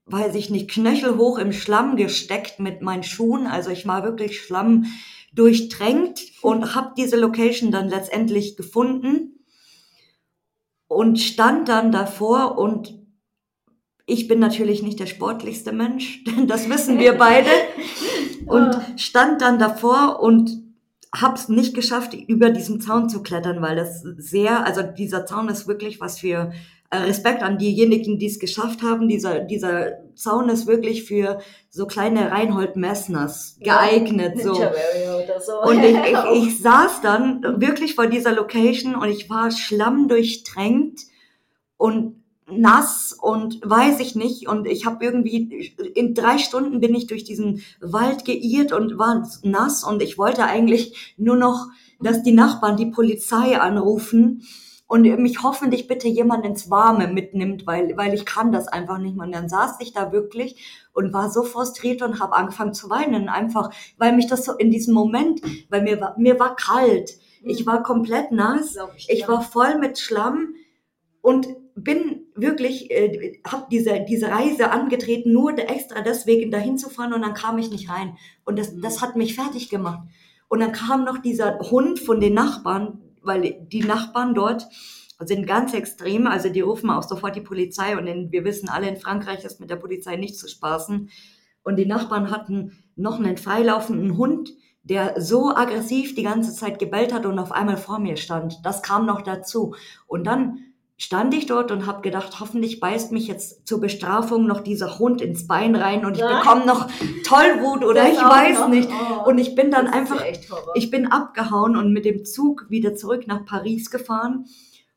[0.07, 3.47] weiß ich nicht, knöchelhoch im Schlamm gesteckt mit meinen Schuhen.
[3.47, 4.87] Also ich war wirklich Schlamm
[5.33, 9.45] durchtränkt und habe diese Location dann letztendlich gefunden
[10.89, 13.00] und stand dann davor und
[14.11, 17.49] ich bin natürlich nicht der sportlichste Mensch, das wissen wir beide.
[18.47, 18.83] und Ah.
[18.97, 20.51] stand dann davor und
[21.15, 25.67] hab's nicht geschafft, über diesen Zaun zu klettern, weil das sehr, also dieser Zaun ist
[25.67, 26.53] wirklich was für
[26.91, 29.09] äh, Respekt an diejenigen, die es geschafft haben.
[29.09, 34.41] Dieser, dieser Zaun ist wirklich für so kleine Reinhold Messners geeignet.
[34.43, 34.53] So.
[34.53, 35.63] Ninja Warrior oder so.
[35.63, 35.97] Und ich,
[36.43, 41.01] ich, ich saß dann wirklich vor dieser Location und ich war schlammdurchtränkt
[41.77, 42.20] und
[42.53, 44.49] nass und weiß ich nicht.
[44.49, 49.29] Und ich habe irgendwie, in drei Stunden bin ich durch diesen Wald geirrt und war
[49.43, 49.85] nass.
[49.85, 51.69] Und ich wollte eigentlich nur noch,
[52.01, 54.43] dass die Nachbarn die Polizei anrufen
[54.91, 59.15] und mich hoffentlich bitte jemand ins Warme mitnimmt, weil, weil ich kann das einfach nicht
[59.15, 59.25] mehr.
[59.25, 63.29] Und dann saß ich da wirklich und war so frustriert und habe angefangen zu weinen,
[63.29, 67.13] einfach, weil mich das so in diesem Moment, weil mir war, mir war kalt,
[67.45, 70.55] ich war komplett nass, ich, ich war voll mit Schlamm
[71.21, 71.47] und
[71.85, 77.23] bin wirklich, äh, habe diese, diese Reise angetreten, nur extra deswegen dahin zu fahren und
[77.23, 78.17] dann kam ich nicht rein.
[78.45, 78.83] Und das, Mhm.
[78.83, 80.01] das hat mich fertig gemacht.
[80.49, 84.67] Und dann kam noch dieser Hund von den Nachbarn, weil die Nachbarn dort
[85.21, 88.89] sind ganz extrem, also die rufen auch sofort die Polizei und in, wir wissen alle,
[88.89, 91.11] in Frankreich ist mit der Polizei nicht zu spaßen.
[91.63, 97.13] Und die Nachbarn hatten noch einen freilaufenden Hund, der so aggressiv die ganze Zeit gebellt
[97.13, 98.61] hat und auf einmal vor mir stand.
[98.65, 99.75] Das kam noch dazu.
[100.07, 100.70] Und dann
[101.01, 105.23] stand ich dort und habe gedacht, hoffentlich beißt mich jetzt zur Bestrafung noch dieser Hund
[105.23, 106.43] ins Bein rein und ich Nein.
[106.43, 106.89] bekomme noch
[107.25, 108.69] Tollwut oder Das ich weiß noch.
[108.69, 108.91] nicht.
[108.91, 110.33] Oh, Und ich bin dann einfach ja
[110.75, 114.45] ich bin abgehauen und mit dem Zug wieder zurück nach Paris gefahren.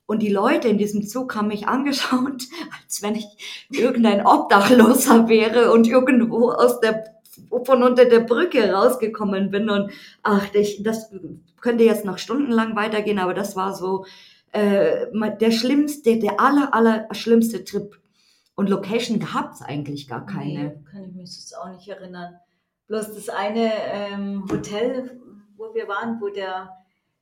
[0.05, 2.43] Und die Leute in diesem Zug haben mich angeschaut,
[2.83, 3.25] als wenn ich
[3.69, 7.05] irgendein Obdachloser wäre und irgendwo aus der,
[7.63, 9.69] von unter der Brücke rausgekommen bin.
[9.69, 11.09] Und ach, ich, das
[11.61, 14.05] könnte jetzt noch stundenlang weitergehen, aber das war so
[14.53, 15.07] äh,
[15.41, 17.99] der schlimmste, der aller, aller schlimmste Trip.
[18.55, 20.45] Und Location gab's eigentlich gar keine.
[20.45, 22.35] Nee, kann ich mich jetzt auch nicht erinnern.
[22.87, 25.19] Bloß das eine ähm, Hotel,
[25.57, 26.69] wo wir waren, wo der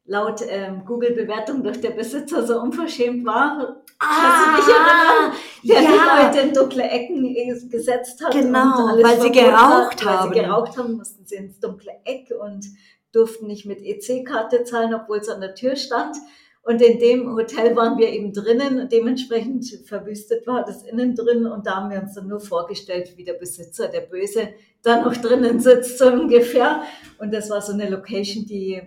[0.06, 5.34] laut ähm, Google-Bewertung durch der Besitzer so unverschämt war, Kannst du dich erinnern?
[5.64, 6.26] der Ah, ja.
[6.26, 8.34] die Leute in dunkle Ecken äh, gesetzt hat.
[8.34, 10.06] Genau, und alles weil sie geraucht hat.
[10.06, 10.30] haben.
[10.32, 12.66] Weil sie geraucht haben, mussten sie ins dunkle Eck und
[13.14, 16.18] durften nicht mit EC-Karte zahlen, obwohl es an der Tür stand.
[16.64, 18.88] Und in dem Hotel waren wir eben drinnen.
[18.88, 21.46] Dementsprechend verwüstet war das innen drin.
[21.48, 24.50] Und da haben wir uns dann nur vorgestellt, wie der Besitzer, der Böse,
[24.84, 26.84] da noch drinnen sitzt, so ungefähr.
[27.18, 28.82] Und das war so eine Location, die,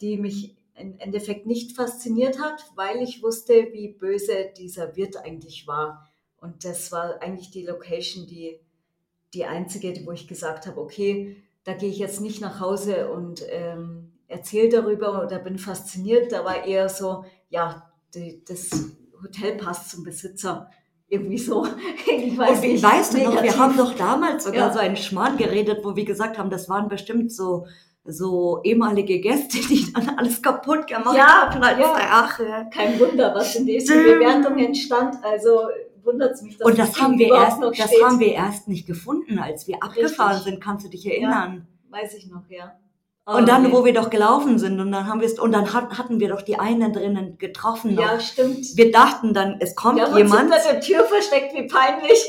[0.00, 5.66] die mich im Endeffekt nicht fasziniert hat, weil ich wusste, wie böse dieser Wirt eigentlich
[5.66, 6.08] war.
[6.40, 8.60] Und das war eigentlich die Location, die,
[9.34, 13.44] die einzige, wo ich gesagt habe, okay, da gehe ich jetzt nicht nach Hause und
[13.50, 16.30] ähm, erzähle darüber oder bin fasziniert.
[16.32, 18.70] Da war eher so, ja, die, das
[19.22, 20.70] Hotel passt zum Besitzer.
[21.08, 21.66] Irgendwie so.
[22.06, 22.82] Ich weiß Und wie, nicht.
[22.84, 23.58] weißt du noch, wir negativ.
[23.58, 24.72] haben doch damals sogar Ja.
[24.72, 27.66] so einen Schmarrn geredet, wo wir gesagt haben, das waren bestimmt so,
[28.04, 31.92] so ehemalige Gäste, die dann alles kaputt gemacht Ja, haben als ja.
[31.94, 32.66] Drache.
[32.72, 34.18] Kein Wunder, was in diesen Stimmt.
[34.20, 35.16] Bewertungen stand.
[35.24, 35.68] Also
[36.04, 38.04] wundert es mich, dass Und das Ding haben wir erst, noch das steht.
[38.04, 40.52] haben wir erst nicht gefunden, als wir abgefahren Richtig.
[40.54, 40.62] sind.
[40.62, 41.66] Kannst du dich erinnern?
[41.90, 42.78] Weiß ich noch, ja.
[43.36, 45.98] Und dann, wo wir doch gelaufen sind, und dann haben wir es, und dann hat,
[45.98, 48.02] hatten wir doch die einen drinnen getroffen noch.
[48.02, 48.64] Ja, stimmt.
[48.74, 50.50] Wir dachten dann, es kommt haben jemand.
[50.50, 52.24] uns hinter der Tür versteckt, wie peinlich,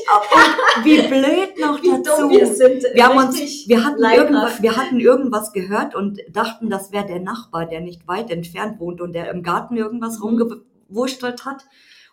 [0.82, 2.20] Wie blöd noch wie dazu.
[2.22, 2.84] dumm wir sind.
[2.92, 4.20] Wir haben uns, wir hatten leibhaft.
[4.30, 8.78] irgendwas, wir hatten irgendwas gehört und dachten, das wäre der Nachbar, der nicht weit entfernt
[8.78, 10.24] wohnt und der im Garten irgendwas Mhm.
[10.24, 11.64] rumgewurschtelt hat.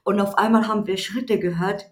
[0.03, 1.87] Und auf einmal haben wir Schritte gehört.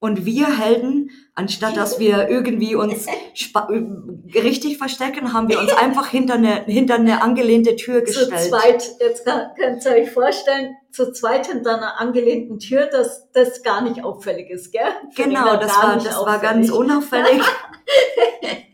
[0.00, 6.08] Und wir Helden, anstatt dass wir irgendwie uns äh, richtig verstecken, haben wir uns einfach
[6.08, 8.50] hinter eine, hinter eine angelehnte Tür Zu gestellt.
[8.50, 13.62] zweit, jetzt kann, könnt ihr euch vorstellen, zu zweit hinter einer angelehnten Tür, dass das
[13.62, 14.82] gar nicht auffällig ist, gell?
[15.16, 17.30] Genau, Verena, das war, das war ganz auffällig.
[17.30, 17.42] unauffällig.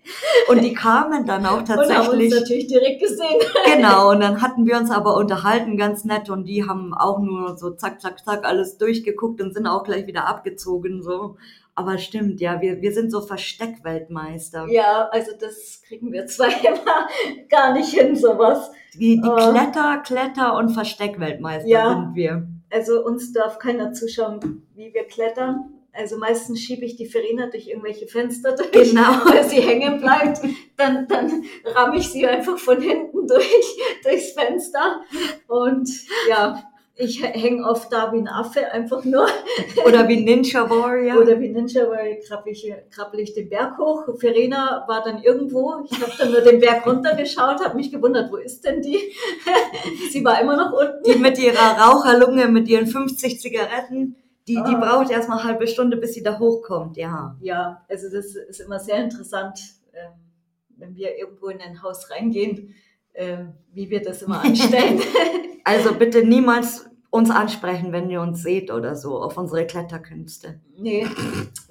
[0.49, 2.31] Und die kamen dann auch Und haben uns tatsächlich.
[2.33, 3.41] natürlich direkt gesehen.
[3.73, 7.57] Genau, und dann hatten wir uns aber unterhalten, ganz nett, und die haben auch nur
[7.57, 11.37] so zack, zack, zack alles durchgeguckt und sind auch gleich wieder abgezogen, so.
[11.81, 14.67] Aber stimmt, ja, wir, wir sind so Versteckweltmeister.
[14.69, 17.09] Ja, also das kriegen wir zwar immer
[17.49, 18.71] gar nicht hin, sowas.
[18.95, 19.51] Die, die Äh.
[19.51, 21.89] Kletter, Kletter und Versteckweltmeister Ja.
[21.95, 22.47] sind wir.
[22.71, 25.73] Also uns darf keiner zuschauen, wie wir klettern.
[25.93, 29.01] Also meistens schiebe ich die Verena durch irgendwelche Fenster durch, Genau.
[29.25, 30.41] weil sie hängen bleibt.
[30.77, 35.01] Dann, dann ramme ich sie einfach von hinten durch, durchs Fenster.
[35.49, 35.89] Und
[36.29, 36.63] ja,
[37.01, 39.27] ich hänge oft da wie ein Affe einfach nur.
[39.87, 41.21] Oder wie Ninja Warrior.
[41.21, 44.05] Oder wie Ninja, weil krabbel ich, krabbel ich den Berg hoch.
[44.19, 45.85] Verena war dann irgendwo.
[45.91, 48.99] Ich habe dann nur den Berg runtergeschaut, habe mich gewundert, wo ist denn die?
[50.11, 51.03] sie war immer noch unten.
[51.05, 54.81] die mit ihrer Raucherlunge, mit ihren 50 Zigaretten, die, die Ah.
[54.81, 57.37] braucht erst mal eine halbe Stunde, bis sie da hochkommt, ja.
[57.41, 59.61] Ja, also das ist immer sehr interessant,
[59.93, 60.13] ähm,
[60.77, 62.75] wenn wir irgendwo in ein Haus reingehen,
[63.13, 65.01] äh, wie wir das immer anstellen.
[65.63, 70.61] Also bitte niemals uns ansprechen, wenn ihr uns seht oder so, auf unsere Kletterkünste.
[70.77, 71.07] Nee,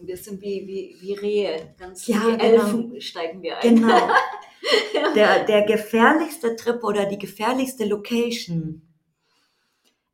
[0.01, 2.43] wir sind wie, wie, wie Rehe, ganz Ja, wie genau.
[2.43, 3.75] Elfen steigen wir ein.
[3.75, 4.09] Genau.
[5.15, 8.81] Der, der gefährlichste Trip oder die gefährlichste Location.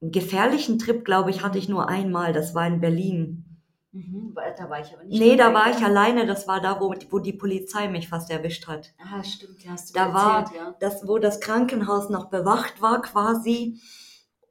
[0.01, 2.31] Einen gefährlichen Trip, glaube ich, hatte ich nur einmal.
[2.31, 3.43] Das war in Berlin.
[3.91, 6.25] Mhm, da war ich aber nicht Nee, da war ich alleine.
[6.27, 8.93] Das war da, wo, wo die Polizei mich fast erwischt hat.
[8.99, 10.75] Ah, stimmt, ja, hast du Da mir war erzählt, ja.
[10.79, 13.79] das, wo das Krankenhaus noch bewacht war quasi.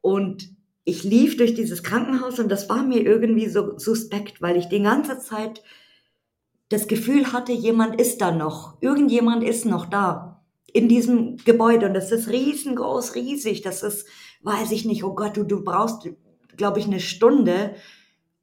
[0.01, 0.49] Und
[0.85, 4.81] ich lief durch dieses Krankenhaus und das war mir irgendwie so suspekt, weil ich die
[4.81, 5.63] ganze Zeit
[6.69, 8.77] das Gefühl hatte, jemand ist da noch.
[8.81, 10.43] Irgendjemand ist noch da.
[10.73, 11.87] In diesem Gebäude.
[11.87, 13.61] Und das ist riesengroß, riesig.
[13.61, 14.05] Das ist,
[14.41, 16.09] weiß ich nicht, oh Gott, du, du brauchst,
[16.55, 17.75] glaube ich, eine Stunde,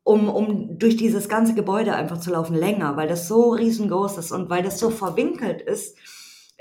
[0.02, 2.56] um, um durch dieses ganze Gebäude einfach zu laufen.
[2.56, 5.96] Länger, weil das so riesengroß ist und weil das so verwinkelt ist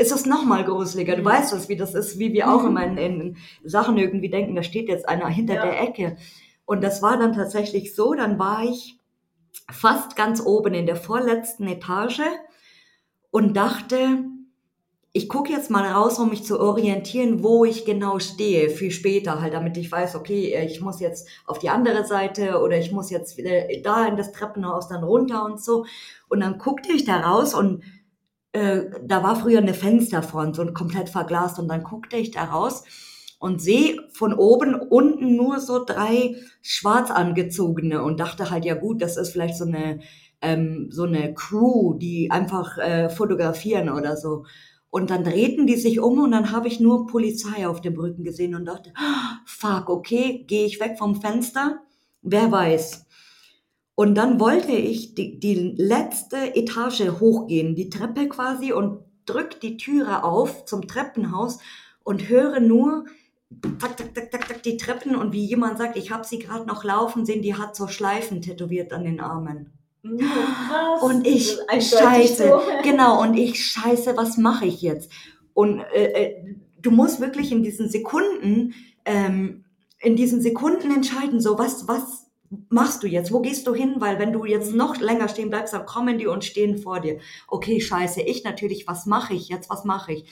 [0.02, 1.16] ist es noch mal gruseliger.
[1.16, 1.26] Du Mhm.
[1.26, 2.68] weißt es, wie das ist, wie wir auch Mhm.
[2.70, 5.66] immer in, in Sachen irgendwie denken, da steht jetzt einer hinter Ja.
[5.66, 6.18] der Ecke.
[6.66, 8.98] Und das war dann tatsächlich so, dann war ich
[9.72, 12.22] fast ganz oben in der vorletzten Etage
[13.32, 14.24] und dachte,
[15.14, 19.42] ich gucke jetzt mal raus, um mich zu orientieren, wo ich genau stehe, für später
[19.42, 22.94] halt, damit ich weiß, okay, äh, ich muss jetzt auf die andere Seite oder ich
[22.94, 25.86] muss jetzt wieder da in das Treppenhaus dann runter und so.
[26.30, 27.84] Und dann guckte ich da raus und
[28.54, 32.84] äh, da war früher eine Fensterfront, so komplett verglast und dann guckte ich da raus
[33.40, 39.02] und sehe von oben unten nur so drei schwarz angezogene und dachte halt, ja gut,
[39.02, 40.00] das ist vielleicht so eine,
[40.42, 44.46] ähm, so eine Crew, die einfach äh, fotografieren oder so.
[44.92, 48.24] Und dann drehten die sich um und dann habe ich nur Polizei auf dem Rücken
[48.24, 51.80] gesehen und dachte, ah, fuck, okay, gehe ich weg vom Fenster?
[52.22, 53.08] Wer weiß.
[54.02, 59.78] Und dann wollte ich die, die letzte Etage hochgehen, die Treppe quasi, und drück die
[59.78, 61.60] Türe auf zum Treppenhaus
[62.04, 63.06] und höre nur
[63.80, 66.66] tak, tak, tak, tak, tak, die Treppen und wie jemand sagt, ich habe sie gerade
[66.66, 69.72] noch laufen sehen, die hat so Schleifen tätowiert an den Armen.
[70.02, 71.04] Krass.
[71.04, 72.62] Und ich, scheiße, so.
[72.84, 75.12] genau, und ich, scheiße, was mache ich jetzt?
[75.54, 78.74] Und äh, äh, du musst wirklich in diesen Sekunden,
[79.06, 79.64] ähm,
[80.00, 82.21] in diesen Sekunden entscheiden, so was, was
[82.70, 83.32] machst du jetzt?
[83.32, 83.96] Wo gehst du hin?
[84.00, 87.20] Weil wenn du jetzt noch länger stehen bleibst, dann kommen die und stehen vor dir.
[87.48, 89.70] Okay, scheiße, ich natürlich, was mache ich jetzt?
[89.70, 90.30] Was mache ich?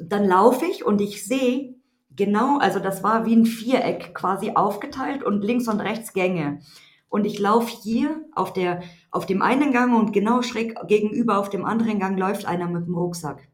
[0.00, 1.74] Dann laufe ich und ich sehe
[2.14, 6.60] genau, also das war wie ein Viereck quasi aufgeteilt und links und rechts Gänge.
[7.08, 11.48] Und ich laufe hier auf, der, auf dem einen Gang und genau schräg gegenüber auf
[11.48, 13.48] dem anderen Gang läuft einer mit dem Rucksack.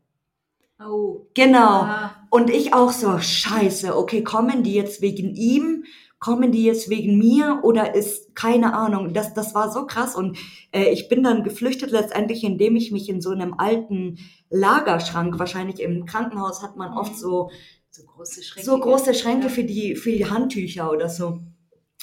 [0.81, 1.27] Oh.
[1.35, 1.83] Genau.
[1.83, 5.85] Ah, Und ich auch so, scheiße, okay, kommen die jetzt wegen ihm?
[6.25, 7.61] Kommen die jetzt wegen mir?
[7.65, 10.17] Oder ist, keine Ahnung, das, das war so krass.
[10.17, 10.39] Und
[10.73, 15.81] äh, ich bin dann geflüchtet letztendlich, indem ich mich in so einem alten Lagerschrank, wahrscheinlich
[15.81, 17.51] im Krankenhaus hat man oft so
[17.91, 18.71] so große Schränke.
[18.71, 21.41] so große Schränke für die, für die Handtücher oder so.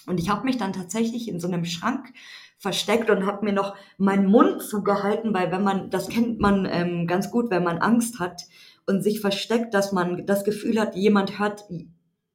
[0.06, 2.14] Und ich habe mich dann tatsächlich in so einem Schrank
[2.60, 7.08] versteckt und habe mir noch meinen Mund zugehalten, weil wenn man, das kennt man ähm,
[7.08, 8.44] ganz gut, wenn man Angst hat
[8.86, 11.64] und sich versteckt, dass man das Gefühl hat, jemand hört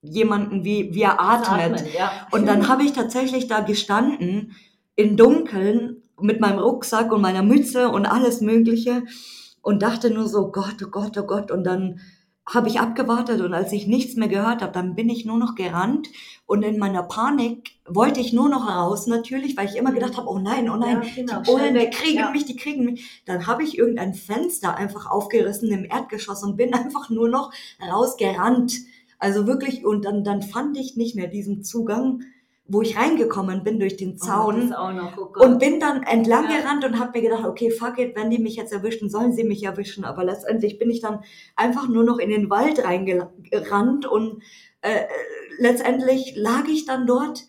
[0.09, 1.81] jemanden, wie, wie er atmet.
[1.81, 2.11] Atmen, ja.
[2.31, 4.57] Und dann habe ich tatsächlich da gestanden,
[4.95, 9.03] im Dunkeln, mit meinem Rucksack und meiner Mütze und alles Mögliche
[9.61, 11.51] und dachte nur so, Gott, oh Gott, oh Gott.
[11.51, 12.01] Und dann
[12.49, 15.57] habe ich abgewartet und als ich nichts mehr gehört habe, dann bin ich nur noch
[15.57, 16.09] gerannt
[16.47, 20.29] und in meiner Panik wollte ich nur noch raus natürlich, weil ich immer gedacht habe,
[20.29, 22.31] oh nein, oh nein, Ja, genau, die, oh nein, die kriegen ja.
[22.31, 23.23] mich, die kriegen mich.
[23.27, 27.51] Dann habe ich irgendein Fenster einfach aufgerissen im Erdgeschoss und bin einfach nur noch
[27.83, 28.75] rausgerannt.
[29.19, 32.23] Also wirklich, und dann, dann fand ich nicht mehr diesen Zugang,
[32.69, 34.73] wo ich reingekommen bin durch den Oh, Zaun.
[34.73, 35.45] auch noch, oh.
[35.45, 36.59] Und bin dann entlang Ja.
[36.59, 39.45] gerannt und habe mir gedacht, okay, fuck it, wenn die mich jetzt erwischen, sollen sie
[39.45, 40.05] mich erwischen.
[40.05, 41.21] Aber letztendlich bin ich dann
[41.55, 44.43] einfach nur noch in den Wald reingerannt und
[44.83, 45.05] äh,
[45.59, 47.45] letztendlich lag ich dann dort,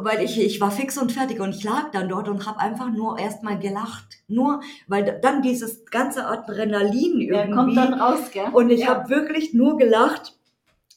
[0.00, 2.90] weil ich, ich war fix und fertig und ich lag dann dort und habe einfach
[2.90, 4.06] nur erstmal gelacht.
[4.28, 7.26] Nur, weil dann dieses ganze Adrenalin irgendwie.
[7.28, 8.46] Der kommt dann raus, gell?
[8.54, 8.86] Und ich ja.
[8.88, 10.38] habe wirklich nur gelacht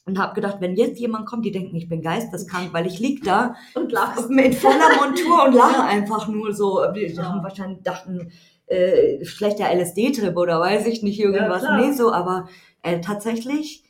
[0.08, 3.22] und habe gedacht, wenn jetzt jemand kommt, die denken, ich bin geisteskrank, weil ich lieg
[3.24, 3.92] da und
[4.30, 6.80] mit voller Montur und lache einfach nur so.
[6.92, 8.32] Die haben wahrscheinlich dachten,
[8.66, 11.62] äh, schlechter LSD-Trip oder weiß ich nicht, irgendwas.
[11.62, 11.86] Ja, klar.
[11.86, 12.48] nee, so, aber
[12.82, 13.84] äh, tatsächlich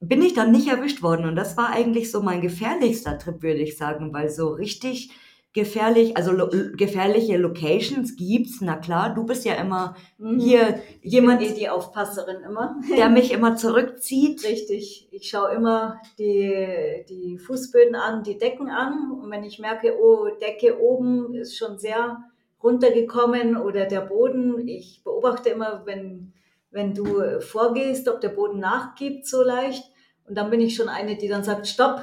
[0.00, 1.26] bin ich dann nicht erwischt worden.
[1.26, 5.10] Und das war eigentlich so mein gefährlichster Trip, würde ich sagen, weil so richtig
[5.54, 10.38] gefährlich, also lo gefährliche Locations gibt's, na klar, du bist ja immer Mhm.
[10.38, 12.80] hier jemand, Ich bin eh die Aufpasserin immer.
[12.96, 14.42] der mich immer zurückzieht.
[14.44, 15.08] Richtig.
[15.10, 19.10] Ich schaue immer die, die Fußböden an, die Decken an.
[19.12, 22.22] Und wenn ich merke, oh, Decke oben ist schon sehr
[22.62, 24.66] runtergekommen oder der Boden.
[24.68, 26.32] Ich beobachte immer, wenn,
[26.70, 29.84] wenn du vorgehst, ob der Boden nachgibt so leicht.
[30.28, 32.00] Und dann bin ich schon eine, die dann sagt, stopp,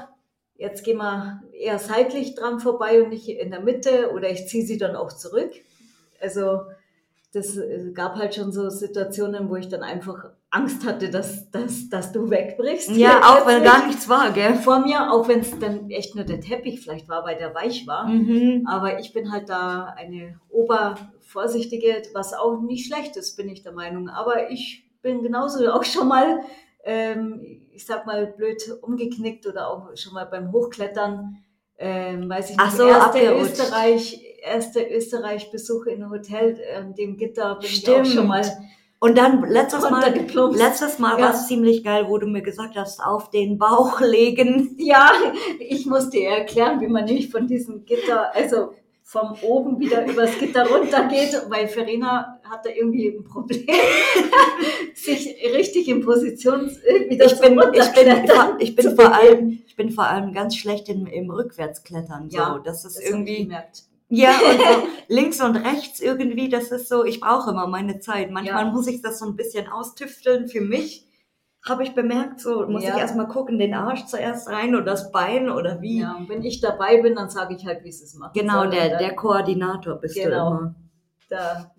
[0.55, 4.65] jetzt gehen wir eher seitlich dran vorbei und nicht in der Mitte oder ich ziehe
[4.65, 5.51] sie dann auch zurück.
[6.21, 6.61] Also
[7.33, 11.89] das äh, gab halt schon so Situationen, wo ich dann einfach Angst hatte, dass, dass,
[11.89, 12.89] dass du wegbrichst.
[12.91, 14.55] Ja, auch weil gar nichts war, gell?
[14.55, 17.85] Vor mir, auch wenn es dann echt nur der Teppich vielleicht war, weil der weich
[17.85, 18.07] war.
[18.07, 18.65] Mhm.
[18.67, 23.73] Aber ich bin halt da eine Obervorsichtige, was auch nicht schlecht ist, bin ich der
[23.73, 24.09] Meinung.
[24.09, 26.39] Aber ich bin genauso auch schon mal,
[26.83, 31.43] ähm, ich sag mal, blöd umgeknickt oder auch schon mal beim Hochklettern,
[31.79, 33.33] ähm, weiß ich nicht, Ach so, erste.
[33.35, 38.07] Österreich, erste Österreich-Besuch in einem Hotel, an dem Gitter bin ich auch Stimmt.
[38.07, 38.41] schon mal
[38.99, 40.13] Und dann letztes Mal,
[40.55, 41.25] letztes Mal Ja.
[41.27, 44.75] war es ziemlich geil, wo du mir gesagt hast, auf den Bauch legen.
[44.77, 45.09] Ja,
[45.59, 48.73] ich musste ihr erklären, wie man nämlich von diesem Gitter, also
[49.03, 53.65] vom oben wieder übers Gitter runtergeht, weil Verena hatte irgendwie ein Problem,
[54.95, 58.15] sich richtig in Position äh, wieder Ich zu bin, ich bin,
[58.59, 62.29] ich bin vor allem, ich bin vor allem ganz schlecht im, im Rückwärtsklettern.
[62.29, 62.59] Ja, so.
[62.59, 63.83] Das ist Das irgendwie, gemerkt.
[64.09, 68.31] ja, und so links und rechts irgendwie, das ist so, ich brauche immer meine Zeit.
[68.31, 68.71] Manchmal Ja.
[68.71, 71.05] muss ich das so ein bisschen austüfteln für mich.
[71.67, 72.95] Habe ich bemerkt, so muss Ja.
[72.95, 75.99] ich erstmal gucken, den Arsch zuerst rein oder das Bein oder wie.
[75.99, 78.69] Ja, und wenn ich dabei bin, dann sage ich halt, wie es machen Genau, soll.
[78.69, 80.51] der, dann- der Koordinator bist du Genau.
[80.51, 80.75] immer.
[81.27, 81.69] Da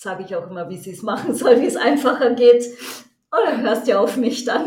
[0.00, 2.64] sage ich auch immer, wie sie es machen soll, wie es einfacher geht.
[3.32, 4.66] Oder hörst ja auf mich dann.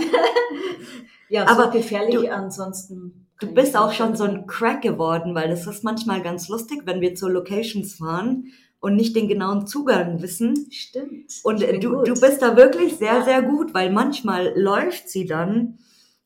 [1.29, 3.25] ja, Aber so gefährlich du- ansonsten.
[3.41, 6.99] Du bist auch schon so ein Crack geworden, weil das ist manchmal ganz lustig, wenn
[6.99, 8.47] wir zu Locations fahren
[8.81, 10.67] und nicht den genauen Zugang wissen.
[10.71, 11.31] Stimmt.
[11.43, 12.07] Und bin du, gut.
[12.09, 13.23] du bist da wirklich sehr, Ja.
[13.23, 15.79] sehr gut, weil manchmal läuft sie dann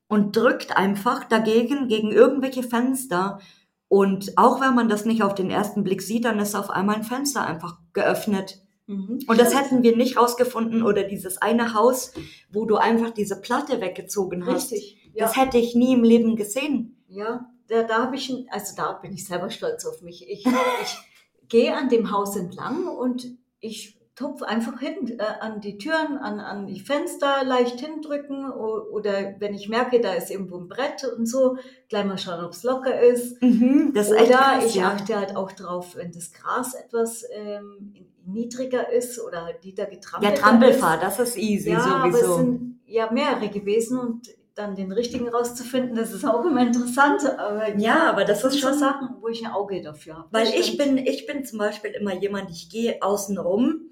[0.08, 3.40] und drückt einfach dagegen, gegen irgendwelche Fenster.
[3.90, 6.96] Und auch wenn man das nicht auf den ersten Blick sieht, dann ist auf einmal
[6.96, 8.63] ein Fenster einfach geöffnet.
[8.88, 9.20] Mhm.
[9.28, 12.14] Und das hätten wir nicht rausgefunden oder dieses eine Haus,
[12.52, 14.72] wo du einfach diese Platte weggezogen hast.
[14.72, 15.00] Richtig.
[15.14, 17.04] Ja, Das hätte ich nie im Leben gesehen.
[17.08, 20.28] ja da, da habe ich, also da bin ich selber stolz auf mich.
[20.30, 20.98] Ich, ich
[21.50, 23.26] gehe an dem Haus entlang und
[23.60, 29.36] ich tupfe einfach hin äh, an die Türen, an, an die Fenster leicht hindrücken oder
[29.40, 31.58] wenn ich merke, da ist irgendwo ein Brett und so,
[31.90, 33.42] gleich mal schauen, ob es locker ist.
[33.42, 34.90] Mhm, das ist echt Oder krass, ich ja.
[34.90, 37.96] achte halt auch drauf, wenn das Gras etwas ähm,
[38.26, 42.38] niedriger ist oder halt nieder getrampelt Ja, Trampelfahrt, das ist easy Ja, aber es sowieso.
[42.38, 47.22] sind ja mehrere gewesen und dann den richtigen rauszufinden, das ist auch immer interessant.
[47.40, 50.28] Aber Ja, aber das das ist schon Sachen, wo ich ein Auge dafür habe.
[50.32, 53.90] Weil ich bin, ich bin zum Beispiel immer jemand, ich gehe außen rum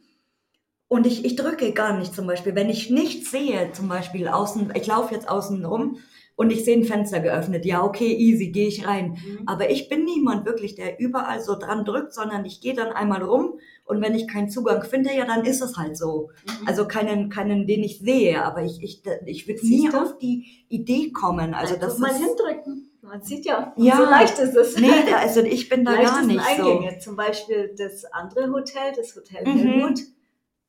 [0.87, 2.53] und ich, ich drücke gar nicht zum Beispiel.
[2.53, 5.97] Wenn ich nichts sehe, zum Beispiel außen, ich laufe jetzt außen rum
[6.35, 9.11] und ich sehe ein Fenster geöffnet, ja, okay, easy, gehe ich rein.
[9.11, 9.43] Mhm.
[9.47, 13.23] Aber ich bin niemand wirklich, der überall so dran drückt, sondern ich gehe dann einmal
[13.23, 13.59] rum
[13.91, 16.29] und wenn ich keinen Zugang finde, ja, dann ist es halt so.
[16.45, 16.67] Mhm.
[16.67, 19.97] Also keinen, keinen, den ich sehe, aber ich, ich, ich würde nie du?
[20.01, 21.53] auf die Idee kommen.
[21.53, 22.87] Also Einfach das mal ist, hindrücken.
[23.01, 23.97] Man sieht ja, Ja.
[23.97, 24.77] so leicht ist es.
[24.79, 26.71] nee, also ich bin da gar nicht so.
[26.71, 26.99] Eingänge.
[26.99, 29.57] Zum Beispiel das andere Hotel, das Hotel Mhm.
[29.59, 29.99] Helmut.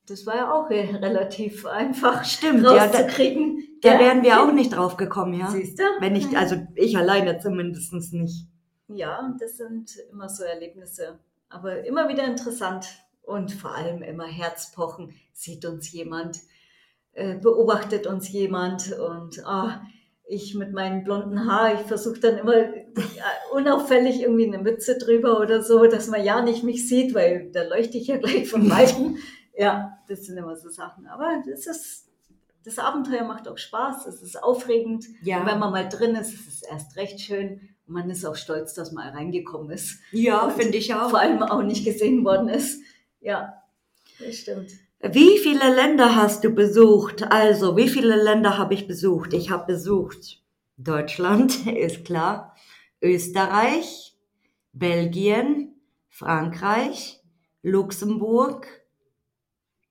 [0.07, 3.63] Das war ja auch äh, relativ einfach Stimmt, ja, da, rauszukriegen.
[3.81, 3.99] Da Ja.
[3.99, 5.49] wären wir auch nicht drauf gekommen, ja.
[5.49, 5.83] Siehst du?
[6.01, 8.47] Wenn ich, also ich alleine zumindest nicht.
[8.89, 11.19] Ja, das sind immer so Erlebnisse.
[11.49, 12.85] Aber immer wieder interessant
[13.23, 15.13] und vor allem immer Herzpochen.
[15.33, 16.39] Sieht uns jemand,
[17.13, 19.81] äh, beobachtet uns jemand und ah,
[20.25, 22.83] ich mit meinem blonden Haar, ich versuche dann immer äh,
[23.51, 27.63] unauffällig irgendwie eine Mütze drüber oder so, dass man ja nicht mich sieht, weil da
[27.63, 29.17] leuchte ich ja gleich von weitem.
[29.57, 31.07] ja, das sind immer so Sachen.
[31.07, 32.09] Aber das ist,
[32.63, 35.05] das Abenteuer macht auch Spaß, es ist aufregend.
[35.21, 35.41] Ja.
[35.41, 37.69] Und wenn man mal drin ist, ist es erst recht schön.
[37.85, 39.99] Und man ist auch stolz, dass man reingekommen ist.
[40.11, 41.09] Ja, finde ich auch.
[41.09, 42.81] Vor allem auch nicht gesehen worden ist.
[43.23, 43.63] Ja,
[44.19, 44.71] das stimmt.
[44.99, 47.23] Wie viele Länder hast du besucht?
[47.31, 49.33] Also, wie viele Länder habe ich besucht?
[49.33, 50.41] Ich habe besucht
[50.77, 52.55] Deutschland, ist klar,
[53.01, 54.15] Österreich,
[54.71, 55.75] Belgien,
[56.09, 57.21] Frankreich,
[57.61, 58.67] Luxemburg,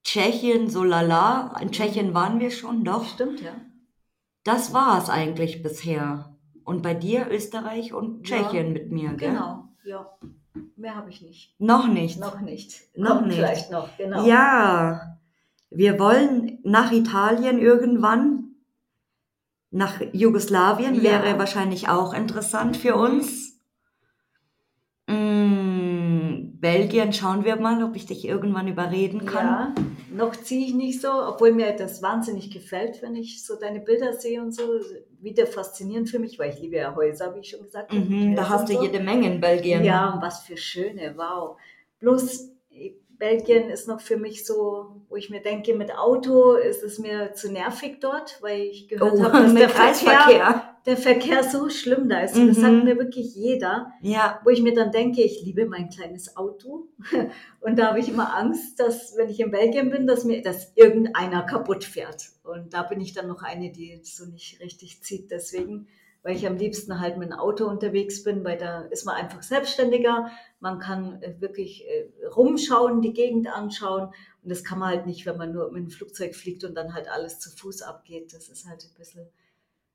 [0.05, 1.57] Tschechien, so lala.
[1.61, 3.07] In Tschechien waren wir schon, doch.
[3.07, 3.55] Stimmt, ja.
[4.45, 6.37] Das war es eigentlich bisher.
[6.64, 9.30] Und bei dir Österreich und Tschechien Ja, mit mir, gell?
[9.30, 10.18] Genau, ja.
[10.76, 11.55] Mehr habe ich nicht.
[11.59, 12.18] Noch nicht.
[12.20, 12.96] Noch nicht.
[12.96, 13.36] Noch Kommt nicht.
[13.36, 14.26] Vielleicht noch, genau.
[14.26, 15.18] Ja,
[15.70, 18.44] wir wollen nach Italien irgendwann.
[19.70, 21.03] Nach Jugoslawien Ja.
[21.03, 23.59] wäre wahrscheinlich auch interessant für uns.
[25.07, 29.46] Mm, Belgien schauen wir mal, ob ich dich irgendwann überreden kann.
[29.46, 29.74] Ja,
[30.13, 34.13] noch ziehe ich nicht so, obwohl mir das wahnsinnig gefällt, wenn ich so deine Bilder
[34.13, 34.63] sehe und so.
[35.21, 38.01] Wieder faszinierend für mich, weil ich liebe ja Häuser, wie ich schon gesagt habe.
[38.01, 38.83] Mhm, da hast du so.
[38.83, 39.85] jede Menge in Belgien.
[39.85, 41.57] Ja, und was für schöne, wow.
[42.01, 42.51] Bloß,
[43.23, 47.35] Belgien ist noch für mich so, wo ich mir denke, mit Auto ist es mir
[47.35, 50.72] zu nervig dort, weil ich gehört Oh, habe, dass mit der Verkehr, Kreisverkehr.
[50.87, 52.37] Der Verkehr so schlimm da ist.
[52.37, 52.49] Mhm.
[52.49, 56.37] Das sagt mir wirklich jeder, Ja, wo ich mir dann denke, ich liebe mein kleines
[56.37, 56.89] Auto.
[57.61, 60.72] Und da habe ich immer Angst, dass, wenn ich in Belgien bin, dass mir, dass
[60.74, 62.30] irgendeiner kaputt fährt.
[62.43, 65.30] Und da bin ich dann noch eine, die so nicht richtig zieht.
[65.30, 65.87] Deswegen,
[66.24, 69.43] weil ich am liebsten halt mit dem Auto unterwegs bin, weil da ist man einfach
[69.43, 70.30] selbstständiger.
[70.59, 74.12] Man kann äh, wirklich äh, rumschauen, die Gegend anschauen.
[74.43, 76.95] Und das kann man halt nicht, wenn man nur mit dem Flugzeug fliegt und dann
[76.95, 78.33] halt alles zu Fuß abgeht.
[78.33, 79.28] Das ist halt ein bisschen,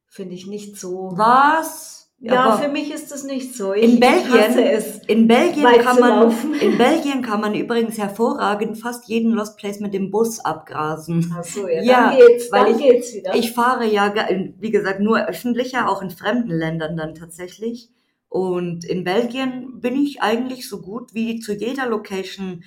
[0.07, 1.11] finde ich, nicht so.
[1.15, 1.95] was?
[2.19, 3.75] Ja, Aber für mich ist das nicht so.
[3.75, 4.97] Ich, in Belgien, es.
[5.05, 6.55] in Belgien kann man, laufen.
[6.55, 11.31] in Belgien kann man übrigens hervorragend fast jeden Lost Place mit dem Bus abgrasen.
[11.37, 13.35] Ach so, ja, Ja, dann geht's, weil dann ich- geht's wieder.
[13.35, 14.11] Ich fahre ja,
[14.59, 17.89] wie gesagt, nur öffentlicher, auch in fremden Ländern dann tatsächlich.
[18.29, 22.63] Und in Belgien bin ich eigentlich so gut wie zu jeder Location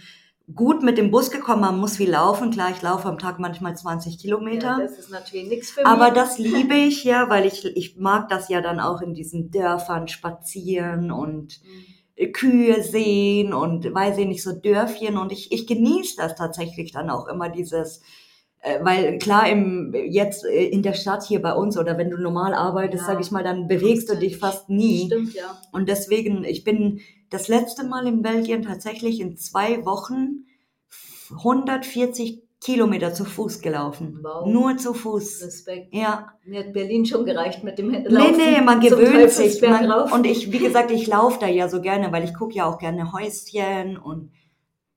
[0.55, 1.61] gut mit dem Bus gekommen.
[1.63, 2.51] Man muss viel laufen.
[2.51, 4.77] Klar, ich laufe am Tag manchmal 20 Kilometer.
[4.79, 6.15] ja, das ist natürlich nichts für Aber mich.
[6.15, 10.09] das liebe ich ja, weil ich, ich mag das ja dann auch in diesen Dörfern
[10.09, 12.33] spazieren und Mhm.
[12.35, 15.17] Kühe sehen und weiß ich nicht, so Dörfchen.
[15.17, 18.03] Und ich, ich genieße das tatsächlich dann auch immer dieses,
[18.61, 22.19] äh, weil klar, im, jetzt äh, in der Stadt hier bei uns oder wenn du
[22.19, 23.15] normal arbeitest, Ja.
[23.15, 25.07] sag ich mal, dann bewegst du dich fast nie.
[25.07, 25.57] Stimmt, ja.
[25.73, 30.47] Und deswegen, ich bin das letzte Mal in Belgien tatsächlich in zwei Wochen
[31.31, 34.19] 140 Kilometer zu Fuß gelaufen.
[34.23, 34.47] Wow.
[34.47, 35.43] Nur zu Fuß.
[35.43, 35.95] Respekt.
[35.95, 36.35] Ja.
[36.45, 39.63] Mir hat Berlin schon gereicht mit dem Nee, Laufen nee, man zum gewöhnt sich.
[39.63, 42.67] Man, und ich, wie gesagt, ich laufe da ja so gerne, weil ich gucke ja
[42.67, 44.31] auch gerne Häuschen und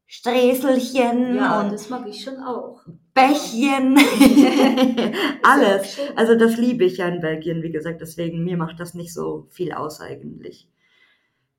[0.07, 2.81] Sträßelchen ja, und das mag ich schon auch.
[3.13, 3.97] Bächchen.
[5.43, 5.97] Alles.
[6.15, 9.47] Also das liebe ich ja in Belgien, wie gesagt, deswegen mir macht das nicht so
[9.49, 10.67] viel aus eigentlich.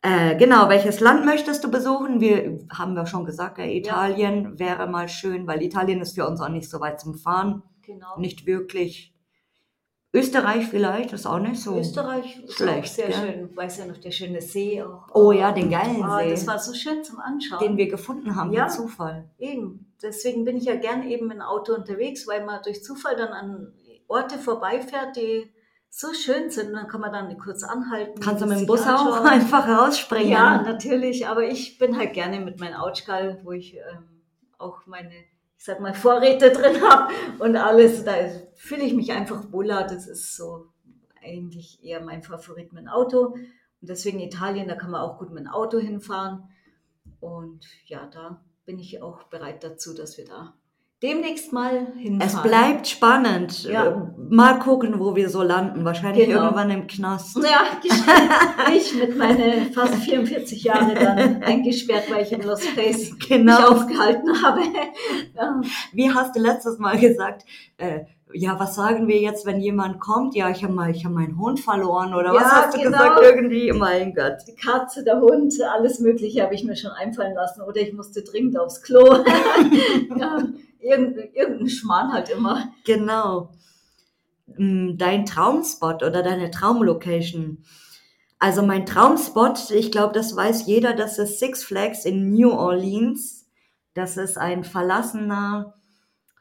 [0.07, 2.21] Äh, genau, welches Land möchtest du besuchen?
[2.21, 6.43] Wir haben wir schon gesagt, ja, Italien wäre mal schön, weil Italien ist für uns
[6.43, 8.19] auch nicht so weit zum Fahren, Genau.
[8.19, 9.15] nicht wirklich.
[10.13, 11.77] Österreich vielleicht, ist auch nicht so.
[11.79, 13.15] Österreich ist schlecht, auch sehr gell?
[13.17, 13.57] schön.
[13.57, 15.07] Weiß ja noch der schöne See auch.
[15.15, 17.59] Oh ja, den geilen Ah, See, das war so schön zum Anschauen.
[17.61, 18.69] den wir gefunden haben, Ja.
[18.69, 19.31] Zufall.
[19.39, 19.93] Eben.
[20.03, 23.73] Deswegen bin ich ja gern eben im Auto unterwegs, weil man durch Zufall dann an
[24.07, 25.51] Orte vorbeifährt, die
[25.97, 26.73] so schön sind.
[26.73, 28.21] Dann kann man dann kurz anhalten.
[28.21, 29.27] Kannst du mit dem Bus auch anschauen.
[29.27, 30.29] einfach rausspringen?
[30.29, 31.29] Ja, natürlich.
[31.29, 34.23] Aber ich bin halt gerne mit meinem Autschkal, wo ich ähm,
[34.59, 35.15] auch meine,
[35.57, 38.05] ich sag mal, Vorräte drin habe und alles.
[38.05, 38.13] Da
[38.55, 39.85] fühle ich mich einfach wohler.
[39.85, 40.67] Das ist so
[41.23, 43.29] eigentlich eher mein Favorit mit dem Auto.
[43.29, 46.49] Und deswegen Italien, da kann man auch gut mit dem Auto hinfahren.
[47.21, 50.55] Und ja, da bin ich auch bereit dazu, dass wir da
[51.05, 52.21] demnächst mal hinfahren.
[52.21, 53.65] Es bleibt spannend.
[53.65, 53.85] Ja.
[53.87, 53.95] Äh,
[54.31, 55.85] Mal gucken, wo wir so landen.
[55.85, 56.45] Wahrscheinlich Genau.
[56.45, 57.37] irgendwann im Knast.
[57.37, 57.63] Ja,
[58.75, 63.69] ich mit meinen fast 44 Jahren dann eingesperrt, weil ich im Lost Place mich Genau.
[63.69, 64.63] aufgehalten habe.
[65.37, 65.61] Ja.
[65.93, 67.45] Wie hast du letztes Mal gesagt?
[67.77, 68.01] Äh,
[68.35, 70.35] ja, was sagen wir jetzt, wenn jemand kommt?
[70.35, 72.91] Ja, ich habe mal, ich habe meinen Hund verloren oder was Ja, hast du genau.
[72.91, 73.21] gesagt?
[73.23, 74.39] Irgendwie, mein Gott.
[74.49, 77.63] Die Katze, der Hund, alles Mögliche habe ich mir schon einfallen lassen.
[77.63, 79.05] Oder ich musste dringend aufs Klo.
[80.19, 80.43] ja,
[80.81, 82.73] irgendein, irgendein Schmarrn halt immer.
[82.85, 83.51] Genau.
[84.57, 87.65] Mm, Dein Traumspot oder deine Traumlocation.
[88.41, 93.47] Also mein Traumspot, ich glaube, das weiß jeder, das ist Six Flags in New Orleans.
[93.95, 95.75] Das ist ein verlassener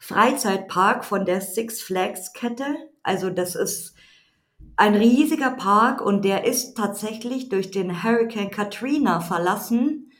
[0.03, 2.75] Freizeitpark von der Six Flags Kette.
[3.03, 3.95] Also das ist
[4.75, 10.11] ein riesiger Park und der ist tatsächlich durch den Hurricane Katrina verlassen,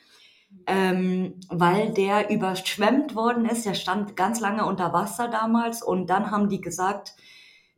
[0.67, 3.65] ähm, weil der überschwemmt worden ist.
[3.65, 7.17] Der stand ganz lange unter Wasser damals und dann haben die gesagt,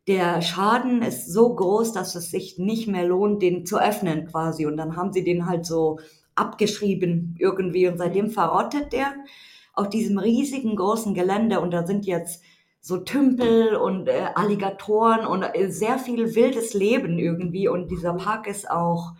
[0.08, 4.68] der Schaden ist so groß, dass es sich nicht mehr lohnt, den zu öffnen quasi.
[4.68, 5.98] Und dann haben sie den halt so
[6.36, 9.12] abgeschrieben irgendwie und seitdem verrottet der
[9.76, 12.44] auf diesem riesigen großen Gelände und da sind jetzt
[12.80, 18.48] so Tümpel und äh, Alligatoren und äh, sehr viel wildes Leben irgendwie und dieser Park
[18.48, 19.14] ist auch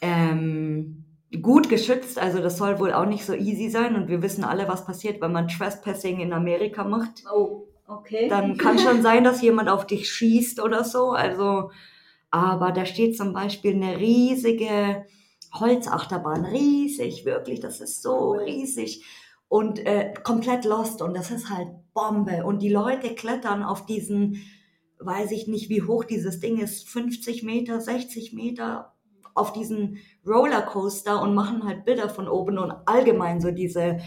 [0.00, 1.04] ähm,
[1.40, 4.68] gut geschützt, also das soll wohl auch nicht so easy sein und wir wissen alle,
[4.68, 7.24] was passiert, wenn man Trespassing in Amerika macht.
[7.32, 8.28] Oh, okay.
[8.28, 11.12] dann kann schon sein, dass jemand auf dich schießt oder so.
[11.12, 11.70] Also,
[12.30, 15.06] aber da steht zum Beispiel eine riesige
[15.54, 19.02] Holzachterbahn, riesig, wirklich, das ist so riesig
[19.52, 24.38] und äh, komplett lost und das ist halt Bombe und die Leute klettern auf diesen,
[24.98, 28.94] weiß ich nicht, wie hoch dieses Ding ist, 50 Meter, 60 Meter
[29.34, 33.98] auf diesen Rollercoaster und machen halt Bilder von oben und allgemein so diese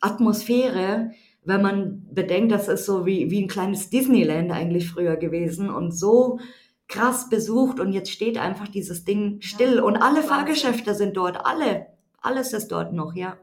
[0.00, 1.10] Atmosphäre,
[1.42, 5.90] wenn man bedenkt, das ist so wie, wie ein kleines Disneyland eigentlich früher gewesen und
[5.90, 6.38] so
[6.86, 10.22] krass besucht und jetzt steht einfach dieses Ding still und alle.
[10.22, 11.86] Fahrgeschäfte sind dort, alle,
[12.20, 13.36] alles ist dort noch, ja.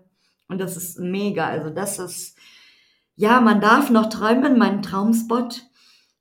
[0.51, 1.47] Und das ist mega.
[1.47, 2.37] Also das ist,
[3.15, 5.63] ja, man darf noch träumen, mein Traumspot.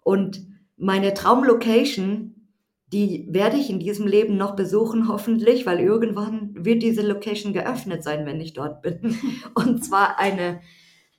[0.02, 2.46] Und meine Traumlocation,
[2.92, 8.04] die werde ich in diesem Leben noch besuchen, hoffentlich, weil irgendwann wird diese Location geöffnet
[8.04, 9.18] sein, wenn ich dort bin.
[9.54, 10.60] Und zwar eine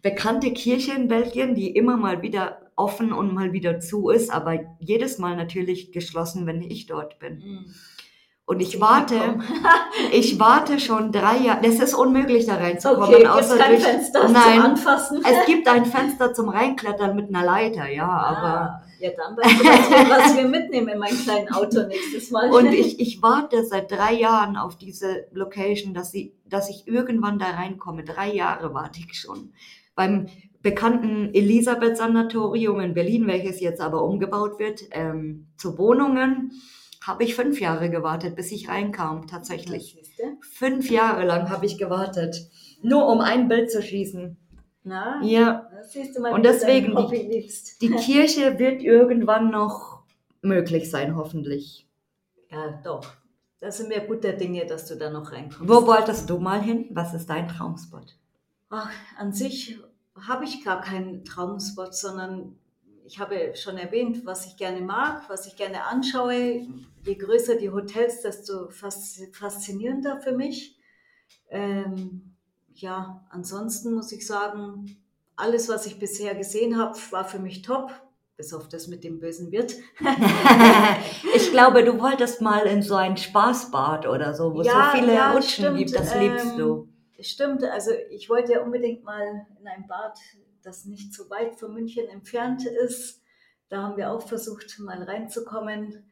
[0.02, 4.60] bekannte Kirche in Belgien, die immer mal wieder offen und mal wieder zu ist, aber
[4.80, 7.36] jedes Mal natürlich geschlossen, wenn ich dort bin.
[7.36, 7.66] Mhm.
[8.52, 9.16] Und ich warte,
[10.12, 11.66] ich warte schon drei Jahre.
[11.66, 13.16] Es ist unmöglich, da reinzukommen.
[13.16, 14.34] Okay, außer kein durch- Fenster Nein.
[14.34, 15.24] zum Anfassen.
[15.24, 18.48] Es gibt ein Fenster zum Reinklettern mit einer Leiter, ja, aber.
[18.48, 22.30] Ah, ja, dann weißt du, was wir, was wir mitnehmen in mein kleinen Auto nächstes
[22.30, 22.52] Mal.
[22.52, 27.40] Und ich, ich warte seit drei Jahren auf diese Location, dass, sie, dass ich irgendwann
[27.40, 28.04] da reinkomme.
[28.04, 29.54] Drei Jahre warte ich schon.
[29.96, 30.28] Beim
[30.62, 36.52] bekannten Elisabeth-Sanatorium in Berlin, welches jetzt aber umgebaut wird ähm, zu Wohnungen,
[37.06, 39.98] habe ich fünf Jahre gewartet, bis ich reinkam, tatsächlich.
[40.42, 42.48] Fünf Jahre lang habe ich gewartet,
[42.84, 44.38] nur um ein Bild zu schießen.
[44.84, 47.82] Na, Ja, das mal, Und deswegen liebst.
[47.82, 50.04] die Kirche wird irgendwann noch
[50.42, 51.88] möglich sein, hoffentlich.
[52.50, 53.06] Ja, doch.
[53.60, 55.70] Da sind wir guter Dinge, dass du da noch reinkommst.
[55.70, 56.88] Wo wolltest du mal hin?
[56.92, 58.18] Was ist dein Traumspot?
[58.72, 59.78] Ach, an sich
[60.20, 62.56] habe ich gar keinen Traumspot, sondern
[63.06, 66.68] ich habe schon erwähnt, was ich gerne mag, was ich gerne anschaue.
[67.04, 70.78] Je größer die Hotels, desto fas- faszinierender für mich.
[71.50, 72.36] Ähm,
[72.74, 74.98] ja, ansonsten muss ich sagen,
[75.36, 77.92] alles, was ich bisher gesehen habe, war für mich top,
[78.38, 79.76] bis auf das mit dem bösen Wirt.
[81.36, 84.98] ich glaube, du wolltest mal in so ein Spaßbad oder so, wo es Ja, so
[85.00, 85.96] viele ja, Rutschen stimmt, gibt.
[85.96, 86.88] Das liebst ähm, du.
[87.20, 90.18] Stimmt, also ich wollte ja unbedingt mal in ein Bad,
[90.64, 93.22] das nicht so weit von München entfernt ist.
[93.70, 96.11] Da haben wir auch versucht, mal reinzukommen,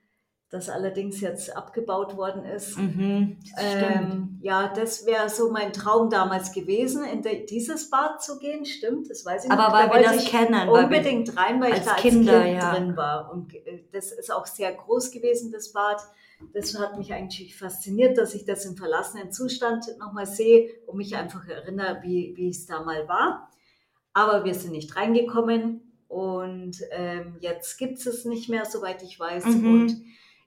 [0.50, 2.76] das allerdings jetzt abgebaut worden ist.
[2.76, 3.38] Mhm.
[3.58, 8.66] Ähm, ja, das wäre so mein Traum damals gewesen, in de, dieses Bad zu gehen.
[8.66, 9.74] Stimmt, das weiß ich Aber noch.
[9.74, 12.74] weil Da wir das kennen, unbedingt rein, weil ich da als Kinder, Kind ja.
[12.74, 13.32] drin war.
[13.32, 16.02] Und äh, das ist auch sehr groß gewesen, das Bad.
[16.54, 21.16] Das hat mich eigentlich fasziniert, dass ich das im verlassenen Zustand nochmal sehe und mich
[21.16, 23.52] einfach erinnere, wie, wie es da mal war.
[24.14, 29.20] Aber wir sind nicht reingekommen und ähm, jetzt gibt es es nicht mehr, soweit ich
[29.20, 29.46] weiß.
[29.46, 29.74] Mhm.
[29.74, 30.02] Und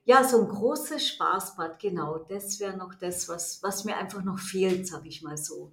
[0.05, 4.39] ja, so ein großes Spaßbad, genau, das wäre noch das, was, was mir einfach noch
[4.39, 5.71] fehlt, sag ich mal so.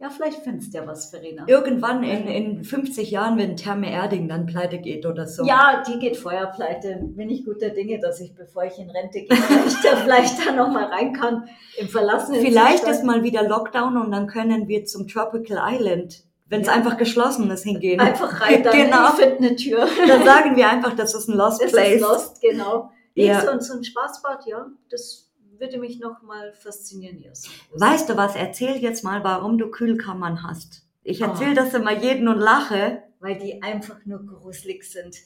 [0.00, 1.44] Ja, vielleicht findest du ja was, Verena.
[1.46, 5.44] irgendwann in, in 50 Jahren, wenn Therme Erding dann pleite geht oder so.
[5.44, 6.98] Ja, die geht Feuerpleite.
[7.14, 10.52] Bin ich guter Dinge, dass ich, bevor ich in Rente gehe, vielleicht, da- vielleicht da
[10.52, 11.48] nochmal rein kann
[11.78, 12.96] im verlassenen Vielleicht Zustand.
[12.96, 16.74] ist mal wieder Lockdown und dann können wir zum Tropical Island, wenn es Ja.
[16.74, 18.00] einfach geschlossen ist, hingehen.
[18.00, 19.08] einfach rein, dann Genau.
[19.10, 19.86] ich finde eine Tür.
[20.08, 21.94] Dann sagen wir einfach, das ist ein Lost Das Place.
[21.94, 22.90] ist Lost, genau.
[23.14, 23.40] Nee, Ja.
[23.42, 27.18] so, ein- so ein Spaßbad, ja, das würde mich nochmal faszinieren.
[27.20, 27.48] Ja, so.
[27.74, 28.34] Weißt du was?
[28.34, 30.82] Erzähl jetzt mal, warum du Kühlkammern hast.
[31.04, 31.26] Ich Oh.
[31.26, 33.02] erzähle das immer jeden und lache.
[33.20, 35.16] weil die einfach nur gruselig sind.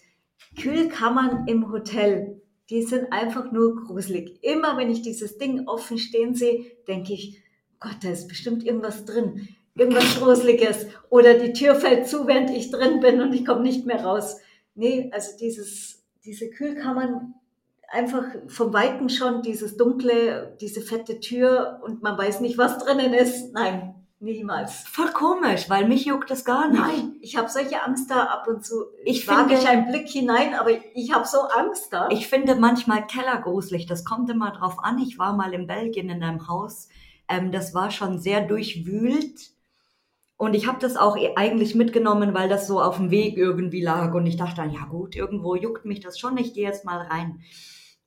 [0.56, 4.38] Kühlkammern im Hotel, die sind einfach nur gruselig.
[4.42, 7.42] Immer wenn ich dieses Ding offen stehen sehe, denke ich,
[7.80, 9.48] Gott, da ist bestimmt irgendwas drin.
[9.74, 10.86] Irgendwas Gruseliges.
[11.10, 14.38] Oder die Tür fällt zu, während ich drin bin und ich komme nicht mehr raus.
[14.74, 17.34] Nee, also dieses, diese Kühlkammern,
[17.90, 23.14] einfach vom Weiten schon dieses dunkle, diese fette Tür und man weiß nicht, was drinnen
[23.14, 23.52] ist.
[23.54, 24.80] Nein, niemals.
[24.88, 26.80] Voll komisch, weil mich juckt das gar nicht.
[26.80, 28.84] Nein, ich habe solche Angst da ab und zu.
[29.04, 32.08] Ich wage ich einen Blick hinein, aber ich habe so Angst da.
[32.10, 33.86] Ich finde manchmal Keller gruselig.
[33.86, 34.98] Das kommt immer drauf an.
[34.98, 36.88] Ich war mal in Belgien in einem Haus.
[37.28, 39.50] Ähm, das war schon sehr durchwühlt.
[40.36, 43.82] Und ich habe das auch e- eigentlich mitgenommen, weil das so auf dem Weg irgendwie
[43.82, 44.14] lag.
[44.14, 46.36] Und ich dachte dann, ja gut, irgendwo juckt mich das schon.
[46.38, 47.40] Ich gehe jetzt mal rein.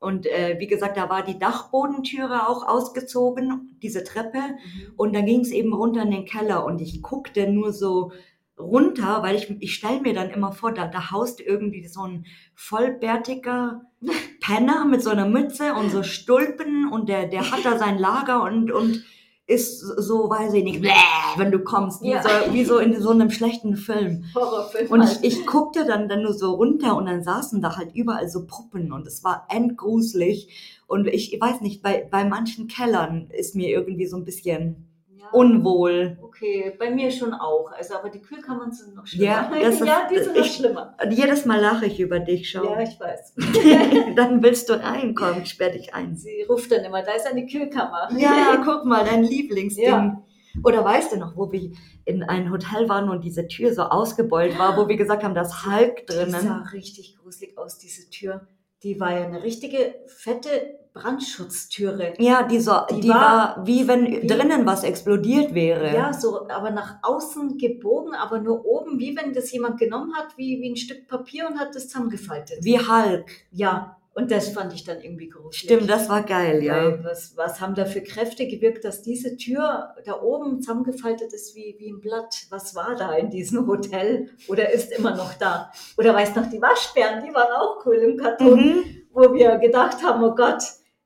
[0.02, 4.40] Und äh, wie gesagt, da war die Dachbodentüre auch ausgezogen, diese Treppe.
[4.40, 4.94] Mhm.
[4.98, 8.12] Und dann ging es eben runter in den Keller und ich guckte nur so
[8.58, 12.26] runter, weil ich, ich stelle mir dann immer vor, da, da haust irgendwie so ein
[12.56, 13.82] vollbärtiger
[14.42, 18.42] Penner mit so einer Mütze und so Stulpen und der, der hat da sein Lager
[18.42, 19.06] und, und
[19.52, 20.92] ist so, weiß ich nicht, bläh,
[21.38, 22.24] wenn du kommst, wie, Ja.
[22.24, 24.26] so, wie so in so einem schlechten Film.
[24.34, 24.90] Horrorfilm.
[24.90, 25.20] Und halt.
[25.22, 28.46] ich, ich guckte dann, dann nur so runter und dann saßen da halt überall so
[28.46, 30.82] Puppen und es war endgruselig.
[30.88, 34.88] Und ich weiß nicht, bei, bei manchen Kellern ist mir irgendwie so ein bisschen.
[35.34, 36.18] Unwohl.
[36.22, 37.72] Okay, bei mir schon auch.
[37.72, 39.26] Also, aber die Kühlkammern sind noch schlimmer.
[39.26, 40.96] Ja, das ist- ja die sind noch ich- schlimmer.
[41.04, 42.64] Und jedes Mal lache ich über dich, schau.
[42.64, 43.36] Ja, ich weiß.
[44.16, 46.16] dann willst du reinkommen, ich sperr dich ein.
[46.16, 48.10] Sie ruft dann immer, da ist eine Kühlkammer.
[48.18, 49.86] Ja, guck mal, dein Lieblingsding.
[49.86, 50.22] Ja.
[50.66, 51.72] Oder weißt du noch, wo wir
[52.04, 55.42] in ein Hotel waren und diese Tür so ausgebeult war, wo wir gesagt haben, da
[55.44, 56.64] ist Hulk Die sah drinnen.
[56.74, 58.48] richtig gruselig aus, diese Tür.
[58.84, 62.14] Die war ja eine richtige, fette Brandschutztüre.
[62.18, 65.94] Ja, die, so, die, Die war, war wie wenn wie- drinnen was explodiert wäre.
[65.96, 70.38] Ja, so, aber nach außen gebogen, aber nur oben, wie wenn das jemand genommen hat,
[70.38, 72.58] wie, wie ein Stück Papier und hat das zusammengefaltet.
[72.64, 73.30] Wie Hulk.
[73.52, 75.58] Ja, und das fand ich dann irgendwie gruselig.
[75.62, 77.02] Stimmt, das war geil, ja.
[77.04, 81.76] Was, was haben da für Kräfte gewirkt, dass diese Tür da oben zusammengefaltet ist wie,
[81.80, 82.36] wie ein Blatt?
[82.50, 84.30] Was war da in diesem Hotel?
[84.50, 85.72] Oder ist immer noch da?
[85.98, 88.84] Oder weißt noch, die Waschbären, die waren auch cool im Karton, Mhm.
[89.14, 90.62] wo wir gedacht haben, oh Gott.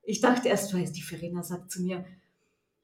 [0.08, 2.06] Ich dachte erst, weil die Verena sagt zu mir,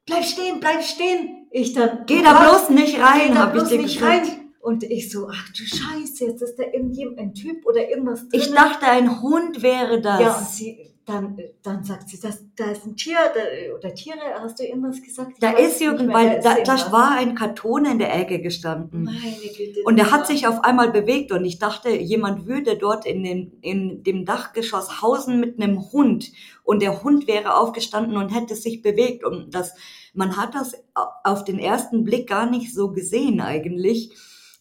[0.06, 1.48] bleib stehen, bleib stehen.
[1.52, 4.28] Ich dann, Geh oh da bloß nicht geh rein, habe ich dir nicht gesagt.
[4.28, 4.41] rein.
[4.62, 8.41] Und ich so, ach du Scheiße, jetzt ist da irgendjemand, ein Typ oder irgendwas drin.
[8.41, 10.20] Ich dachte, ein Hund wäre das.
[10.20, 14.20] Ja, und sie, dann, dann sagt sie, das, da ist ein Tier da, oder Tiere,
[14.39, 15.32] hast du irgendwas gesagt?
[15.34, 19.05] Ich da ist weil ist da, da war ein Karton in der Ecke gestanden.
[19.05, 19.82] Meine Güte.
[19.84, 23.24] Und der das hat sich auf einmal bewegt und ich dachte, jemand würde dort in,
[23.24, 26.32] den, in dem Dachgeschoss hausen mit einem Hund
[26.64, 29.74] und der Hund wäre aufgestanden und hätte sich bewegt und das,
[30.14, 30.76] man hat das
[31.24, 34.12] auf den ersten Blick gar nicht so gesehen eigentlich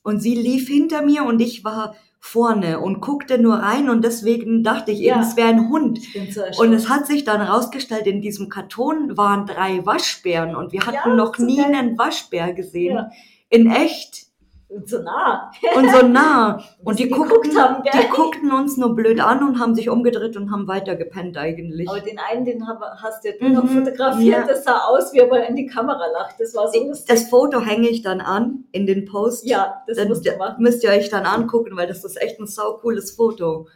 [0.03, 4.62] und sie lief hinter mir und ich war vorne und guckte nur rein und deswegen
[4.62, 5.14] dachte ich Ja.
[5.14, 5.98] eben, es wäre ein Hund.
[6.30, 10.80] So Und es hat sich dann rausgestellt, in diesem Karton waren drei Waschbären und wir
[10.82, 11.74] hatten Ja, noch nie geil.
[11.74, 12.96] einen Waschbär gesehen.
[12.96, 13.11] Ja.
[13.48, 14.26] In echt
[14.71, 15.51] Und so nah.
[15.77, 16.62] und so nah.
[16.85, 20.51] Und die guckten, haben, die guckten uns nur blöd an und haben sich umgedreht und
[20.53, 21.89] haben weiter gepennt eigentlich.
[21.89, 24.47] Aber den einen, den hast ja du Mhm, noch fotografiert, ja.
[24.47, 26.37] das sah aus, wie er in die Kamera lacht.
[26.39, 27.07] Das war so lustig.
[27.09, 29.45] Das Foto hänge ich dann an in den Post.
[29.45, 30.62] Ja, das dann, musst du machen.
[30.62, 33.66] müsst ihr euch dann angucken, weil das ist echt ein sau cooles Foto.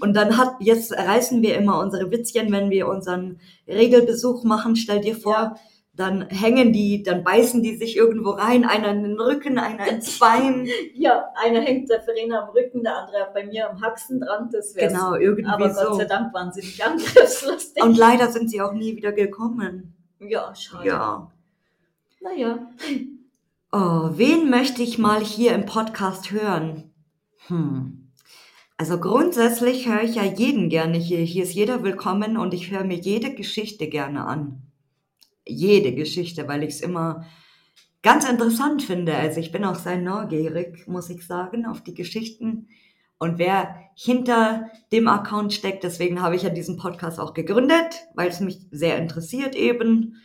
[0.00, 3.38] Und dann hat, jetzt reißen wir immer unsere Witzchen, wenn wir unseren
[3.68, 5.56] Regelbesuch machen, stell dir vor, Ja.
[5.96, 10.18] Dann hängen die, dann beißen die sich irgendwo rein, einer in den Rücken, einer ins
[10.18, 10.66] Bein.
[10.94, 14.48] Ja, einer hängt der Verena am Rücken, der andere bei mir am Haxen dran.
[14.50, 14.92] Das wär's.
[14.92, 15.94] Genau, irgendwie Aber Gott so.
[15.94, 17.82] sei Dank waren sie nicht angriffslustig.
[17.82, 19.94] Und leider sind sie auch nie wieder gekommen.
[20.18, 20.88] ja, schade.
[20.88, 21.30] Ja.
[22.20, 22.58] Naja.
[23.70, 26.94] Oh, wen möchte ich mal hier im Podcast hören?
[27.48, 28.10] Hm.
[28.76, 31.18] Also grundsätzlich höre ich ja jeden gerne hier.
[31.18, 34.63] Hier ist jeder willkommen und ich höre mir jede Geschichte gerne an.
[35.46, 37.26] Jede Geschichte, weil ich es immer
[38.02, 39.14] ganz interessant finde.
[39.14, 42.68] Also ich bin auch sehr neugierig, muss ich sagen, auf die Geschichten
[43.18, 45.84] und wer hinter dem Account steckt.
[45.84, 50.16] Deswegen habe ich ja diesen Podcast auch gegründet, weil es mich sehr interessiert eben.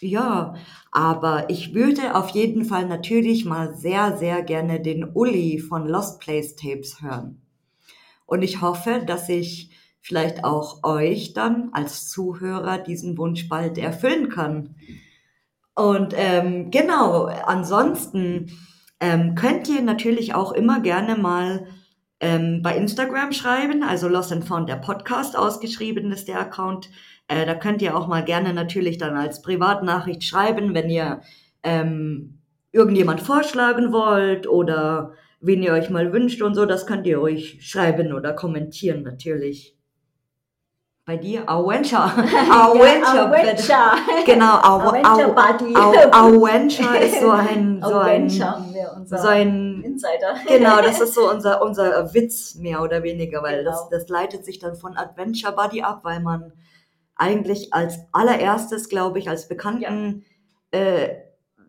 [0.00, 0.54] Ja,
[0.92, 6.20] aber ich würde auf jeden Fall natürlich mal sehr, sehr gerne den Uli von Lost
[6.20, 7.42] Place Tapes hören.
[8.26, 9.70] Und ich hoffe, dass ich
[10.06, 14.76] vielleicht auch euch dann als Zuhörer diesen Wunsch bald erfüllen kann.
[15.74, 18.52] Und ähm, genau, ansonsten
[19.00, 21.66] ähm, könnt ihr natürlich auch immer gerne mal
[22.20, 26.88] ähm, bei Instagram schreiben, also Lost and Found der Podcast ausgeschrieben ist der Account.
[27.26, 31.20] Äh, da könnt ihr auch mal gerne natürlich dann als Privatnachricht schreiben, wenn ihr
[31.64, 32.38] ähm,
[32.70, 36.64] irgendjemand vorschlagen wollt oder wen ihr euch mal wünscht und so.
[36.64, 39.75] Das könnt ihr euch schreiben oder kommentieren natürlich.
[41.06, 41.48] Bei dir?
[41.48, 42.06] Awencha.
[42.50, 43.26] Awencha.
[43.26, 43.96] Awencha.
[44.26, 44.44] Genau,
[45.76, 48.28] Aw- Awencha ist so ein, so ein,
[49.04, 50.34] so ein Insider.
[50.48, 53.70] Genau, das ist so unser, unser Witz mehr oder weniger, weil Genau.
[53.70, 56.52] das, das leitet sich dann von Adventure Buddy ab, weil man
[57.14, 60.24] eigentlich als allererstes, glaube ich, als bekannten
[60.72, 61.10] äh,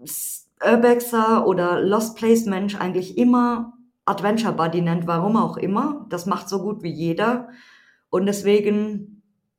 [0.04, 3.74] S- Urbexer oder Lost Place Mensch eigentlich immer
[4.06, 6.08] Adventure Buddy nennt, warum auch immer.
[6.10, 7.50] Das macht so gut wie jeder.
[8.10, 9.17] Und deswegen,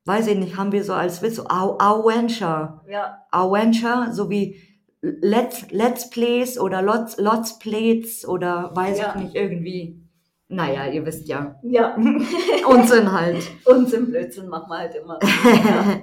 [0.09, 2.81] weiß ich nicht, haben wir so als Witz so Aventure.
[2.89, 4.57] Ja, Aventure, so wie
[5.01, 9.15] Let's, Let's Plays oder Lots, Lots Plays oder weiß Ja.
[9.15, 10.03] ich nicht, irgendwie.
[10.49, 11.57] Naja, ihr wisst ja.
[11.63, 11.95] ja.
[12.67, 13.49] Unsinn halt.
[13.67, 15.19] Unsinn, Blödsinn machen wir halt immer.
[15.23, 16.01] Ja.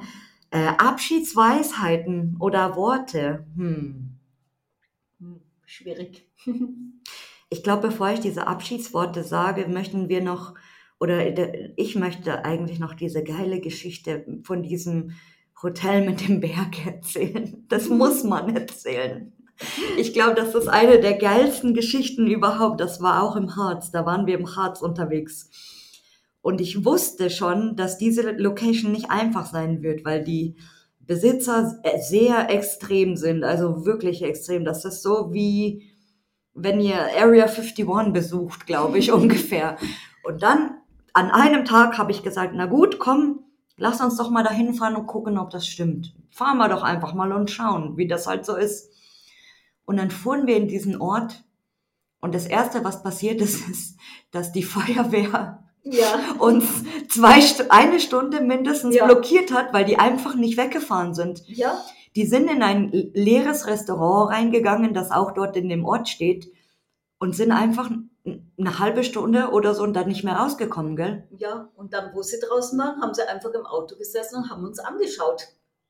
[0.51, 3.45] äh, Abschiedsweisheiten oder Worte.
[3.58, 4.18] Hm.
[5.20, 6.30] Hm, Schwierig.
[7.51, 10.56] Ich glaube, bevor ich diese Abschiedsworte sage, möchten wir noch,
[11.06, 15.12] oder de- ich möchte eigentlich noch diese geile Geschichte von diesem
[15.62, 17.64] Hotel mit dem Berg erzählen.
[17.70, 19.32] Das muss man erzählen.
[19.97, 22.82] Ich glaube, das ist eine der geilsten Geschichten überhaupt.
[22.82, 23.91] Das war auch im Harz.
[23.91, 25.49] Da waren wir im Harz unterwegs.
[26.41, 30.58] Und ich wusste schon, dass diese Location nicht einfach sein wird, weil die
[30.99, 33.43] Besitzer sehr extrem sind.
[33.43, 34.66] Also wirklich extrem.
[34.66, 35.84] Das ist so wie,
[36.53, 39.78] wenn ihr Area 51 besucht, glaube ich, ungefähr.
[40.24, 40.72] Und dann
[41.16, 43.39] an einem Tag habe ich gesagt, na gut, komm,
[43.78, 46.13] lass uns doch mal dahin fahren und gucken, ob das stimmt.
[46.30, 48.91] Fahren wir doch einfach mal und schauen, wie das halt so ist.
[49.86, 51.45] Und dann fuhren wir in diesen Ort
[52.20, 53.97] und das erste, was passiert ist, ist,
[54.32, 56.20] dass die Feuerwehr Ja.
[56.39, 56.66] uns
[57.07, 57.39] zwei,
[57.70, 59.05] eine Stunde mindestens Ja.
[59.05, 61.43] blockiert hat, weil die einfach nicht weggefahren sind.
[61.47, 61.80] Ja.
[62.18, 66.51] Die sind in ein leeres Restaurant reingegangen, das auch dort in dem Ort steht,
[67.20, 67.89] und sind einfach
[68.57, 71.23] eine halbe Stunde oder so und dann nicht mehr rausgekommen, gell?
[71.38, 71.69] Ja.
[71.76, 74.80] Und dann, wo sie draußen waren, haben sie einfach im Auto gesessen und haben uns
[74.80, 75.47] angeschaut.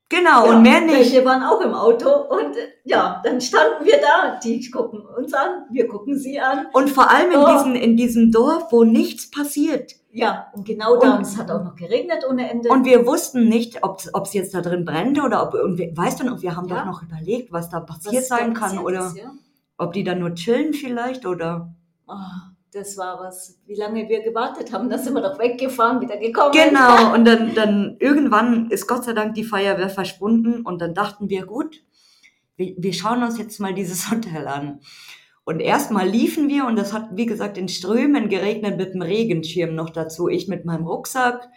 [0.08, 0.94] Genau, ja, und mehr nicht.
[0.94, 4.38] Welche waren auch im Auto und äh, ja, dann standen wir da.
[4.38, 6.66] Die gucken uns an, wir gucken sie an.
[6.72, 7.52] Und vor allem in, Oh.
[7.52, 9.94] diesen, in diesem Dorf, wo nichts passiert.
[10.12, 11.10] Ja, und genau da.
[11.10, 12.68] Und- Und es hat auch noch geregnet ohne Ende.
[12.68, 16.20] Und wir wussten nicht, ob es jetzt da drin brennt oder ob, und wir, weißt
[16.20, 16.80] du noch, wir haben Ja.
[16.80, 19.32] doch noch überlegt, was da Was passiert sein da kann passiert oder ist, ja?
[19.78, 21.74] ob die da nur chillen vielleicht oder.
[22.06, 23.58] Ah, das war was.
[23.66, 26.52] Wie lange wir gewartet haben, da sind wir doch weggefahren, wieder gekommen.
[26.52, 31.28] Genau, und dann, dann irgendwann ist Gott sei Dank die Feuerwehr verschwunden und dann dachten
[31.30, 31.82] wir, gut,
[32.56, 34.80] wir, wir schauen uns jetzt mal dieses Hotel an.
[35.44, 39.76] Und erstmal liefen wir und das hat, wie gesagt, in Strömen geregnet mit dem Regenschirm
[39.76, 40.28] noch dazu.
[40.28, 41.48] Ich mit meinem Rucksack,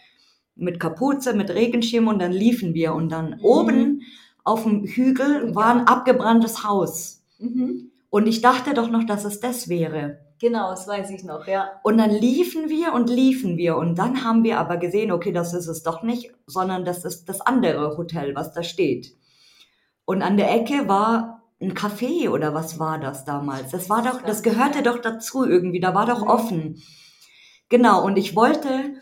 [0.54, 2.94] mit Kapuze, mit Regenschirm und dann liefen wir.
[2.94, 3.44] Und dann Mhm.
[3.44, 4.02] oben
[4.44, 7.24] auf dem Hügel war ein abgebranntes Haus.
[7.40, 7.90] Mhm.
[8.10, 10.18] Und ich dachte doch noch, dass es das wäre.
[10.40, 11.68] Genau, das weiß ich noch, ja.
[11.82, 13.76] Und dann liefen wir und liefen wir.
[13.76, 17.28] Und dann haben wir aber gesehen, okay, das ist es doch nicht, sondern das ist
[17.28, 19.14] das andere Hotel, was da steht.
[20.06, 23.70] Und an der Ecke war ein Café oder was war das damals?
[23.70, 26.28] Das war doch, das gehörte doch dazu irgendwie, da war doch Mhm.
[26.30, 26.82] offen.
[27.68, 28.94] Genau, und ich wollte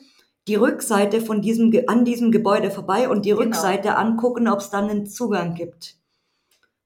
[0.49, 3.43] die Rückseite von diesem, an diesem Gebäude vorbei und die Genau.
[3.43, 5.95] Rückseite angucken, ob es dann einen Zugang gibt.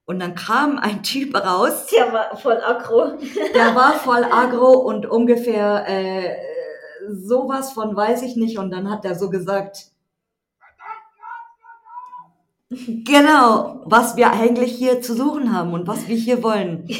[0.05, 3.17] Und dann kam ein Typ raus, Der war voll aggro.
[3.55, 6.35] der war voll agro und ungefähr äh,
[7.09, 8.57] sowas von weiß ich nicht.
[8.57, 9.87] Und dann hat er so gesagt,
[13.05, 16.87] genau, was wir eigentlich hier zu suchen haben und was wir hier wollen.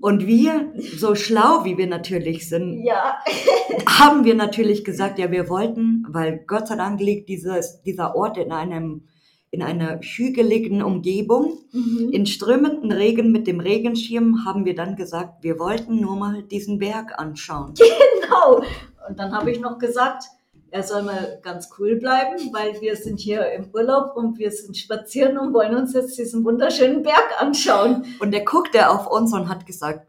[0.00, 3.18] Und wir, so schlau wie wir natürlich sind, Ja.
[3.98, 8.38] haben wir natürlich gesagt, ja, wir wollten, weil Gott sei Dank liegt dieses, dieser Ort
[8.38, 9.08] in einem,
[9.50, 11.58] in einer hügeligen Umgebung.
[11.72, 12.10] Mhm.
[12.12, 16.78] In strömenden Regen mit dem Regenschirm haben wir dann gesagt, wir wollten nur mal diesen
[16.78, 17.74] Berg anschauen.
[18.20, 18.62] Genau.
[19.08, 20.24] Und dann habe ich noch gesagt,
[20.70, 24.76] er soll mal ganz cool bleiben, weil wir sind hier im Urlaub und wir sind
[24.76, 28.04] spazieren und wollen uns jetzt diesen wunderschönen Berg anschauen.
[28.20, 30.06] Und er guckte auf uns und hat gesagt,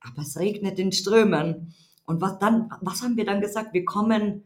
[0.00, 1.72] aber es regnet in Strömen.
[2.04, 3.72] Und was dann, was haben wir dann gesagt?
[3.74, 4.42] Wir kommen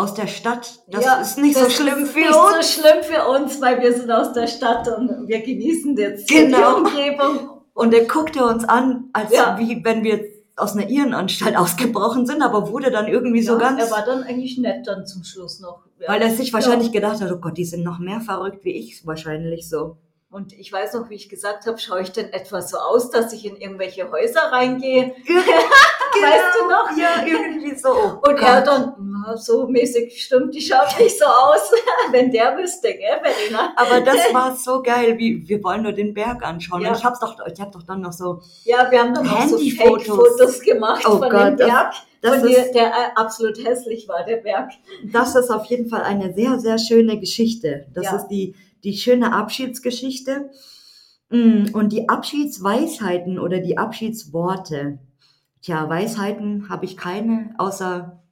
[0.00, 0.80] aus der Stadt.
[0.88, 2.68] Das Ja, ist nicht das so schlimm ist für nicht uns.
[2.74, 6.80] so schlimm für uns, weil wir sind aus der Stadt und wir genießen jetzt Genau.
[6.80, 7.50] die Umgebung.
[7.74, 9.56] Und er guckte uns an, als Ja.
[9.58, 10.20] wie wenn wir
[10.56, 14.22] aus einer Irrenanstalt ausgebrochen sind, aber wurde dann irgendwie so ja, ganz, Er war dann
[14.24, 15.80] eigentlich nett dann zum Schluss noch.
[16.06, 19.06] Weil er sich wahrscheinlich gedacht hat, oh Gott, die sind noch mehr verrückt wie ich
[19.06, 19.96] wahrscheinlich so.
[20.30, 23.32] Und ich weiß noch, wie ich gesagt habe, schaue ich denn etwa so aus, dass
[23.32, 25.12] ich in irgendwelche Häuser reingehe?
[26.14, 26.96] weißt du noch?
[26.96, 27.88] Ja, irgendwie so.
[27.90, 28.66] Oh Und er Gott.
[28.66, 31.70] dann, na, so mäßig stimmt, die schaut nicht so aus,
[32.10, 33.72] wenn der wüsste, gell, Verena?
[33.76, 36.82] Aber das war so geil, wie wir wollen nur den Berg anschauen.
[36.82, 36.90] Ja.
[36.90, 39.42] Und ich hab's doch, ich hab doch dann noch so, Ja, wir haben dann auch
[39.46, 40.06] so Handyfotos.
[40.06, 44.24] Fake-Fotos gemacht Oh von Gott, dem Berg, das ist, der, der äh, absolut hässlich war,
[44.24, 44.70] der Berg.
[45.04, 47.86] das ist auf jeden Fall eine sehr, sehr schöne Geschichte.
[47.94, 48.16] Das Ja.
[48.16, 48.54] ist die,
[48.84, 50.50] die schöne Abschiedsgeschichte.
[51.30, 54.98] Mm, Und die Abschiedsweisheiten oder die Abschiedsworte.
[55.62, 58.22] Tja, Weisheiten habe ich keine, außer,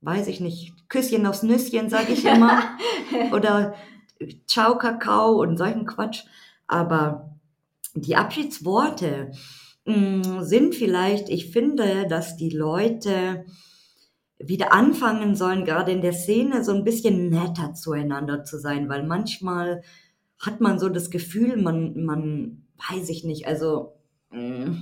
[0.00, 2.62] weiß ich nicht, Küsschen aufs Nüsschen, sage ich immer.
[3.32, 3.74] oder
[4.46, 6.24] Ciao Kakao und solchen Quatsch.
[6.66, 7.36] Aber
[7.94, 9.32] die Abschiedsworte
[9.84, 13.44] mh, sind vielleicht, ich finde, dass die Leute
[14.38, 19.04] wieder anfangen sollen, gerade in der Szene so ein bisschen netter zueinander zu sein, weil
[19.04, 19.82] manchmal
[20.38, 23.94] hat man so das Gefühl, man, man, weiß ich nicht, also
[24.30, 24.76] mh,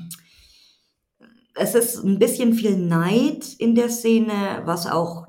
[1.55, 5.27] es ist ein bisschen viel Neid in der Szene, was auch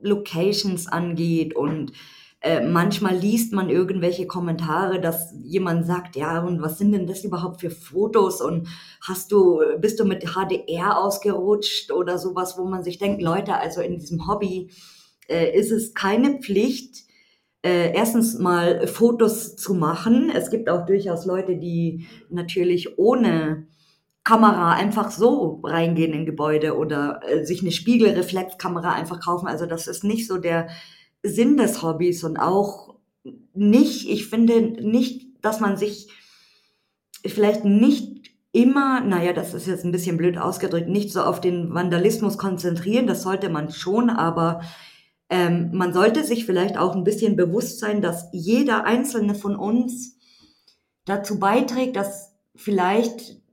[0.00, 1.92] Locations angeht und
[2.40, 7.24] äh, manchmal liest man irgendwelche Kommentare, dass jemand sagt, ja, und was sind denn das
[7.24, 8.68] überhaupt für Fotos und
[9.00, 13.80] hast du, bist du mit HDR ausgerutscht oder sowas, wo man sich denkt, Leute, also
[13.80, 14.70] in diesem Hobby
[15.28, 17.06] äh, ist es keine Pflicht,
[17.62, 20.30] äh, erstens mal Fotos zu machen.
[20.30, 23.66] Es gibt auch durchaus Leute, die natürlich ohne
[24.26, 29.46] Kamera einfach so reingehen in Gebäude oder äh, sich eine Spiegelreflexkamera einfach kaufen.
[29.46, 30.68] Also das ist nicht so der
[31.22, 32.96] Sinn des Hobbys und auch
[33.54, 36.08] nicht, ich finde nicht, dass man sich
[37.24, 41.72] vielleicht nicht immer, naja, das ist jetzt ein bisschen blöd ausgedrückt, nicht so auf den
[41.72, 44.60] Vandalismus konzentrieren, das sollte man schon, aber
[45.30, 50.18] ähm, man sollte sich vielleicht auch ein bisschen bewusst sein, dass jeder einzelne von uns
[51.04, 53.45] dazu beiträgt, dass vielleicht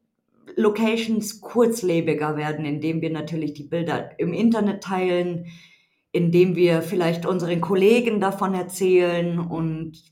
[0.56, 5.48] Locations kurzlebiger werden, indem wir natürlich die Bilder im Internet teilen,
[6.12, 10.04] indem wir vielleicht unseren Kollegen davon erzählen und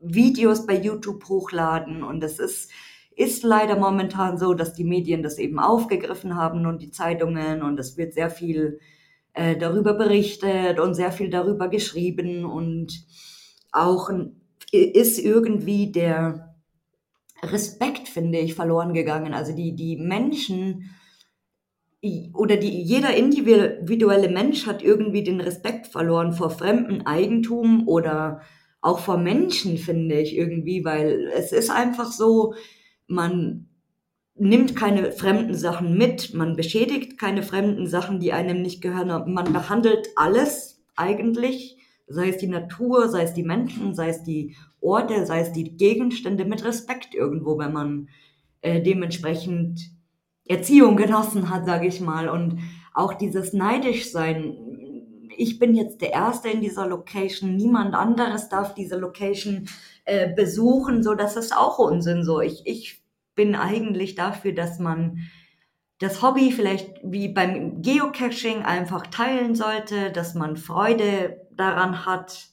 [0.00, 2.02] Videos bei YouTube hochladen.
[2.02, 2.70] Und es ist,
[3.14, 7.78] ist leider momentan so, dass die Medien das eben aufgegriffen haben und die Zeitungen und
[7.78, 8.80] es wird sehr viel
[9.34, 13.04] äh, darüber berichtet und sehr viel darüber geschrieben und
[13.72, 14.10] auch
[14.72, 16.49] ist irgendwie der
[17.42, 19.34] Respekt, finde ich, verloren gegangen.
[19.34, 20.90] Also die, die Menschen
[22.34, 28.40] oder die, jeder individuelle Mensch hat irgendwie den Respekt verloren vor fremdem Eigentum oder
[28.80, 32.54] auch vor Menschen, finde ich irgendwie, weil es ist einfach so,
[33.06, 33.68] man
[34.34, 39.32] nimmt keine fremden Sachen mit, man beschädigt keine fremden Sachen, die einem nicht gehören.
[39.32, 41.76] Man behandelt alles eigentlich,
[42.06, 45.76] sei es die Natur, sei es die Menschen, sei es die Orte, sei es die
[45.76, 48.08] Gegenstände mit Respekt irgendwo, wenn man
[48.62, 49.90] äh, dementsprechend
[50.46, 52.28] Erziehung genossen hat, sage ich mal.
[52.28, 52.58] Und
[52.94, 54.56] auch dieses neidisch sein.
[55.36, 59.68] Ich bin jetzt der Erste in dieser Location, niemand anderes darf diese Location
[60.04, 62.24] äh, besuchen, so das ist auch Unsinn.
[62.24, 63.02] So ich, ich
[63.34, 65.18] bin eigentlich dafür, dass man
[65.98, 72.49] das Hobby vielleicht wie beim Geocaching einfach teilen sollte, dass man Freude daran hat,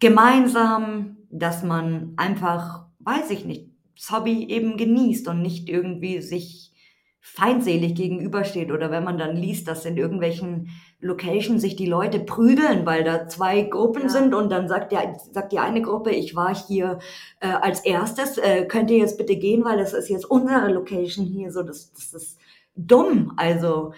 [0.00, 6.72] gemeinsam, dass man einfach, weiß ich nicht, das Hobby eben genießt und nicht irgendwie sich
[7.20, 12.84] feindselig gegenübersteht oder wenn man dann liest, dass in irgendwelchen Locations sich die Leute prügeln,
[12.84, 14.08] weil da zwei Gruppen ja.
[14.08, 16.98] sind und dann sagt, der, sagt die eine Gruppe, ich war hier
[17.40, 21.24] äh, als erstes, äh, könnt ihr jetzt bitte gehen, weil das ist jetzt unsere Location
[21.24, 22.38] hier, so das, das ist
[22.74, 23.92] dumm, also.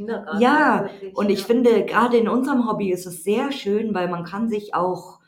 [0.00, 0.40] Kindergarten.
[0.40, 1.46] Ja, wirklich, und ich ja.
[1.46, 5.20] finde, gerade in unserem Hobby ist es sehr schön, weil man kann sich auch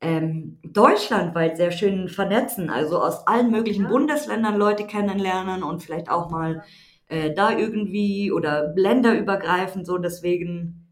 [0.00, 3.90] ähm, deutschlandweit sehr schön vernetzen, also aus allen möglichen ja.
[3.90, 6.62] Bundesländern Leute kennenlernen und vielleicht auch mal
[7.08, 10.86] äh, da irgendwie oder länderübergreifend so, deswegen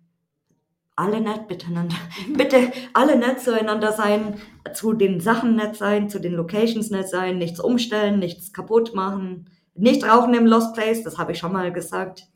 [0.96, 1.96] alle nett miteinander.
[2.36, 4.34] Bitte alle nett zueinander sein,
[4.74, 9.48] zu den Sachen nett sein, zu den Locations nett sein, nichts umstellen, nichts kaputt machen,
[9.74, 12.26] nicht rauchen im Lost Place, das habe ich schon mal gesagt.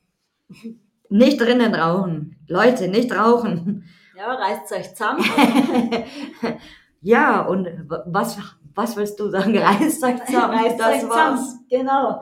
[1.12, 2.36] Nicht drinnen rauchen.
[2.48, 3.84] Leute, nicht rauchen.
[4.14, 5.24] Ja, reißt euch zusammen.
[7.00, 8.38] ja, und was,
[8.72, 9.56] was willst du sagen?
[9.58, 10.58] Reißt euch zusammen.
[10.58, 11.56] Reißt das euch war's.
[11.68, 12.20] Genau.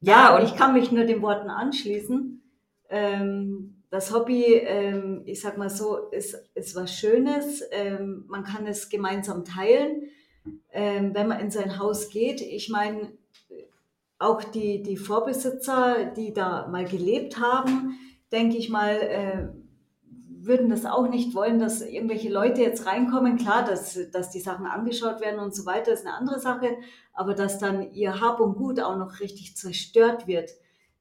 [0.00, 2.40] Ja, und ich kann mich nur den Worten anschließen.
[2.90, 7.64] Ähm, das Hobby, ähm, ich sag mal so, ist, ist was Schönes.
[7.72, 10.02] Ähm, man kann es gemeinsam teilen,
[10.70, 12.42] ähm, wenn man in sein Haus geht.
[12.42, 13.12] Ich meine,
[14.18, 17.98] auch die, die Vorbesitzer, die da mal gelebt haben,
[18.32, 19.48] denke ich mal, äh,
[20.40, 23.36] würden das auch nicht wollen, dass irgendwelche Leute jetzt reinkommen.
[23.36, 26.76] Klar, dass, dass die Sachen angeschaut werden und so weiter, ist eine andere Sache,
[27.12, 30.50] aber dass dann ihr Hab und Gut auch noch richtig zerstört wird.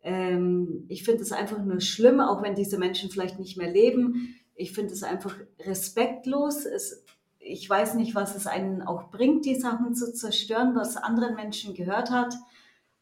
[0.04, 4.36] Ähm, ich finde es einfach nur schlimm, auch wenn diese Menschen vielleicht nicht mehr leben.
[4.56, 6.66] Ich finde es einfach respektlos.
[6.66, 7.06] Es,
[7.40, 11.74] ich weiß nicht, was es einen auch bringt, die Sachen zu zerstören, was anderen Menschen
[11.74, 12.34] gehört hat.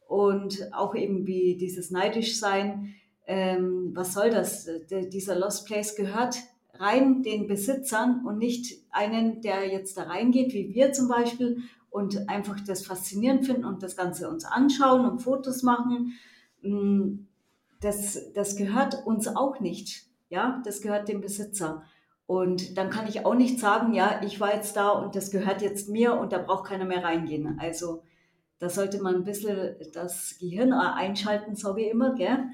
[0.08, 2.95] Und auch eben wie dieses neidisch sein
[3.28, 4.68] ähm, was soll das?
[4.89, 6.38] Der, dieser Lost Place gehört
[6.76, 12.28] rein den Besitzern und nicht einen, der jetzt da reingeht, wie wir zum Beispiel, und
[12.28, 16.14] einfach das faszinierend finden und das Ganze uns anschauen und Fotos machen.
[16.62, 17.26] Mm,
[17.80, 20.06] das, das gehört uns auch nicht.
[20.30, 21.84] Ja, das gehört dem Besitzer.
[22.28, 25.62] Und dann kann ich auch nicht sagen, ja, ich war jetzt da und das gehört
[25.62, 27.58] jetzt mir und da braucht keiner mehr reingehen.
[27.62, 28.01] Also
[28.60, 32.45] da sollte man ein bisschen das Gehirn einschalten, sage ich immer, gell?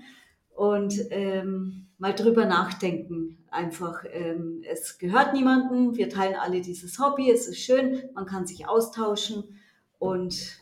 [0.55, 3.37] und ähm, mal drüber nachdenken.
[3.49, 8.45] Einfach, ähm, es gehört niemandem, wir teilen alle dieses Hobby, es ist schön, man kann
[8.45, 9.59] sich austauschen
[9.99, 10.59] und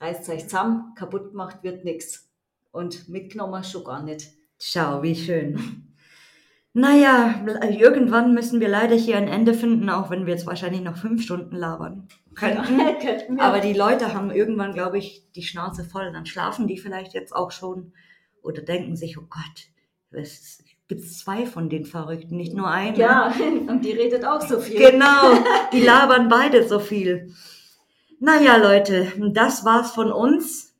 [0.00, 2.30] reißt euch zusammen, kaputt gemacht wird nichts.
[2.70, 4.28] Und mitgenommen schon gar nicht.
[4.58, 5.91] Schau, wie schön.
[6.74, 10.96] Naja, irgendwann müssen wir leider hier ein Ende finden, auch wenn wir jetzt wahrscheinlich noch
[10.96, 12.78] fünf Stunden labern könnten.
[13.36, 16.10] Ja, Aber die Leute haben irgendwann, glaube ich, die Schnauze voll.
[16.12, 17.92] Dann schlafen die vielleicht jetzt auch schon
[18.42, 19.68] oder denken sich, oh Gott,
[20.12, 22.96] es gibt zwei von den Verrückten, nicht nur einen.
[22.96, 23.32] Ja,
[23.68, 24.78] und die redet auch so viel.
[24.78, 25.34] Genau,
[25.72, 27.34] die labern beide so viel.
[28.18, 30.74] Naja, Leute, das war's von uns.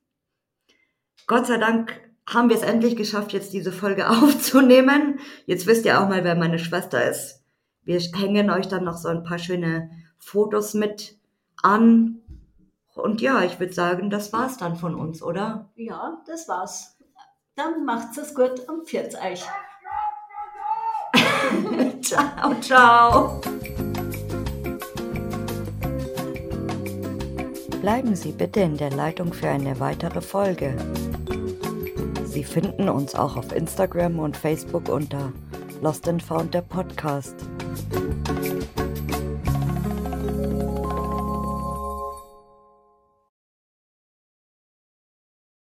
[1.26, 5.20] Gott sei Dank haben wir es endlich geschafft, jetzt diese Folge aufzunehmen.
[5.46, 7.42] Jetzt wisst ihr auch mal, wer meine Schwester ist.
[7.84, 11.18] Wir hängen euch dann noch so ein paar schöne Fotos mit
[11.62, 12.20] an.
[12.94, 15.70] Und ja, ich würde sagen, das war's dann von uns, oder?
[15.74, 16.96] Ja, das war's.
[17.56, 19.44] Dann macht's es gut und pfiat euch.
[22.02, 23.40] ciao, ciao.
[27.80, 30.76] Bleiben Sie bitte in der Leitung für eine weitere Folge.
[32.32, 35.34] Sie finden uns auch auf Instagram und Facebook unter
[35.82, 37.36] Lost and Found der Podcast.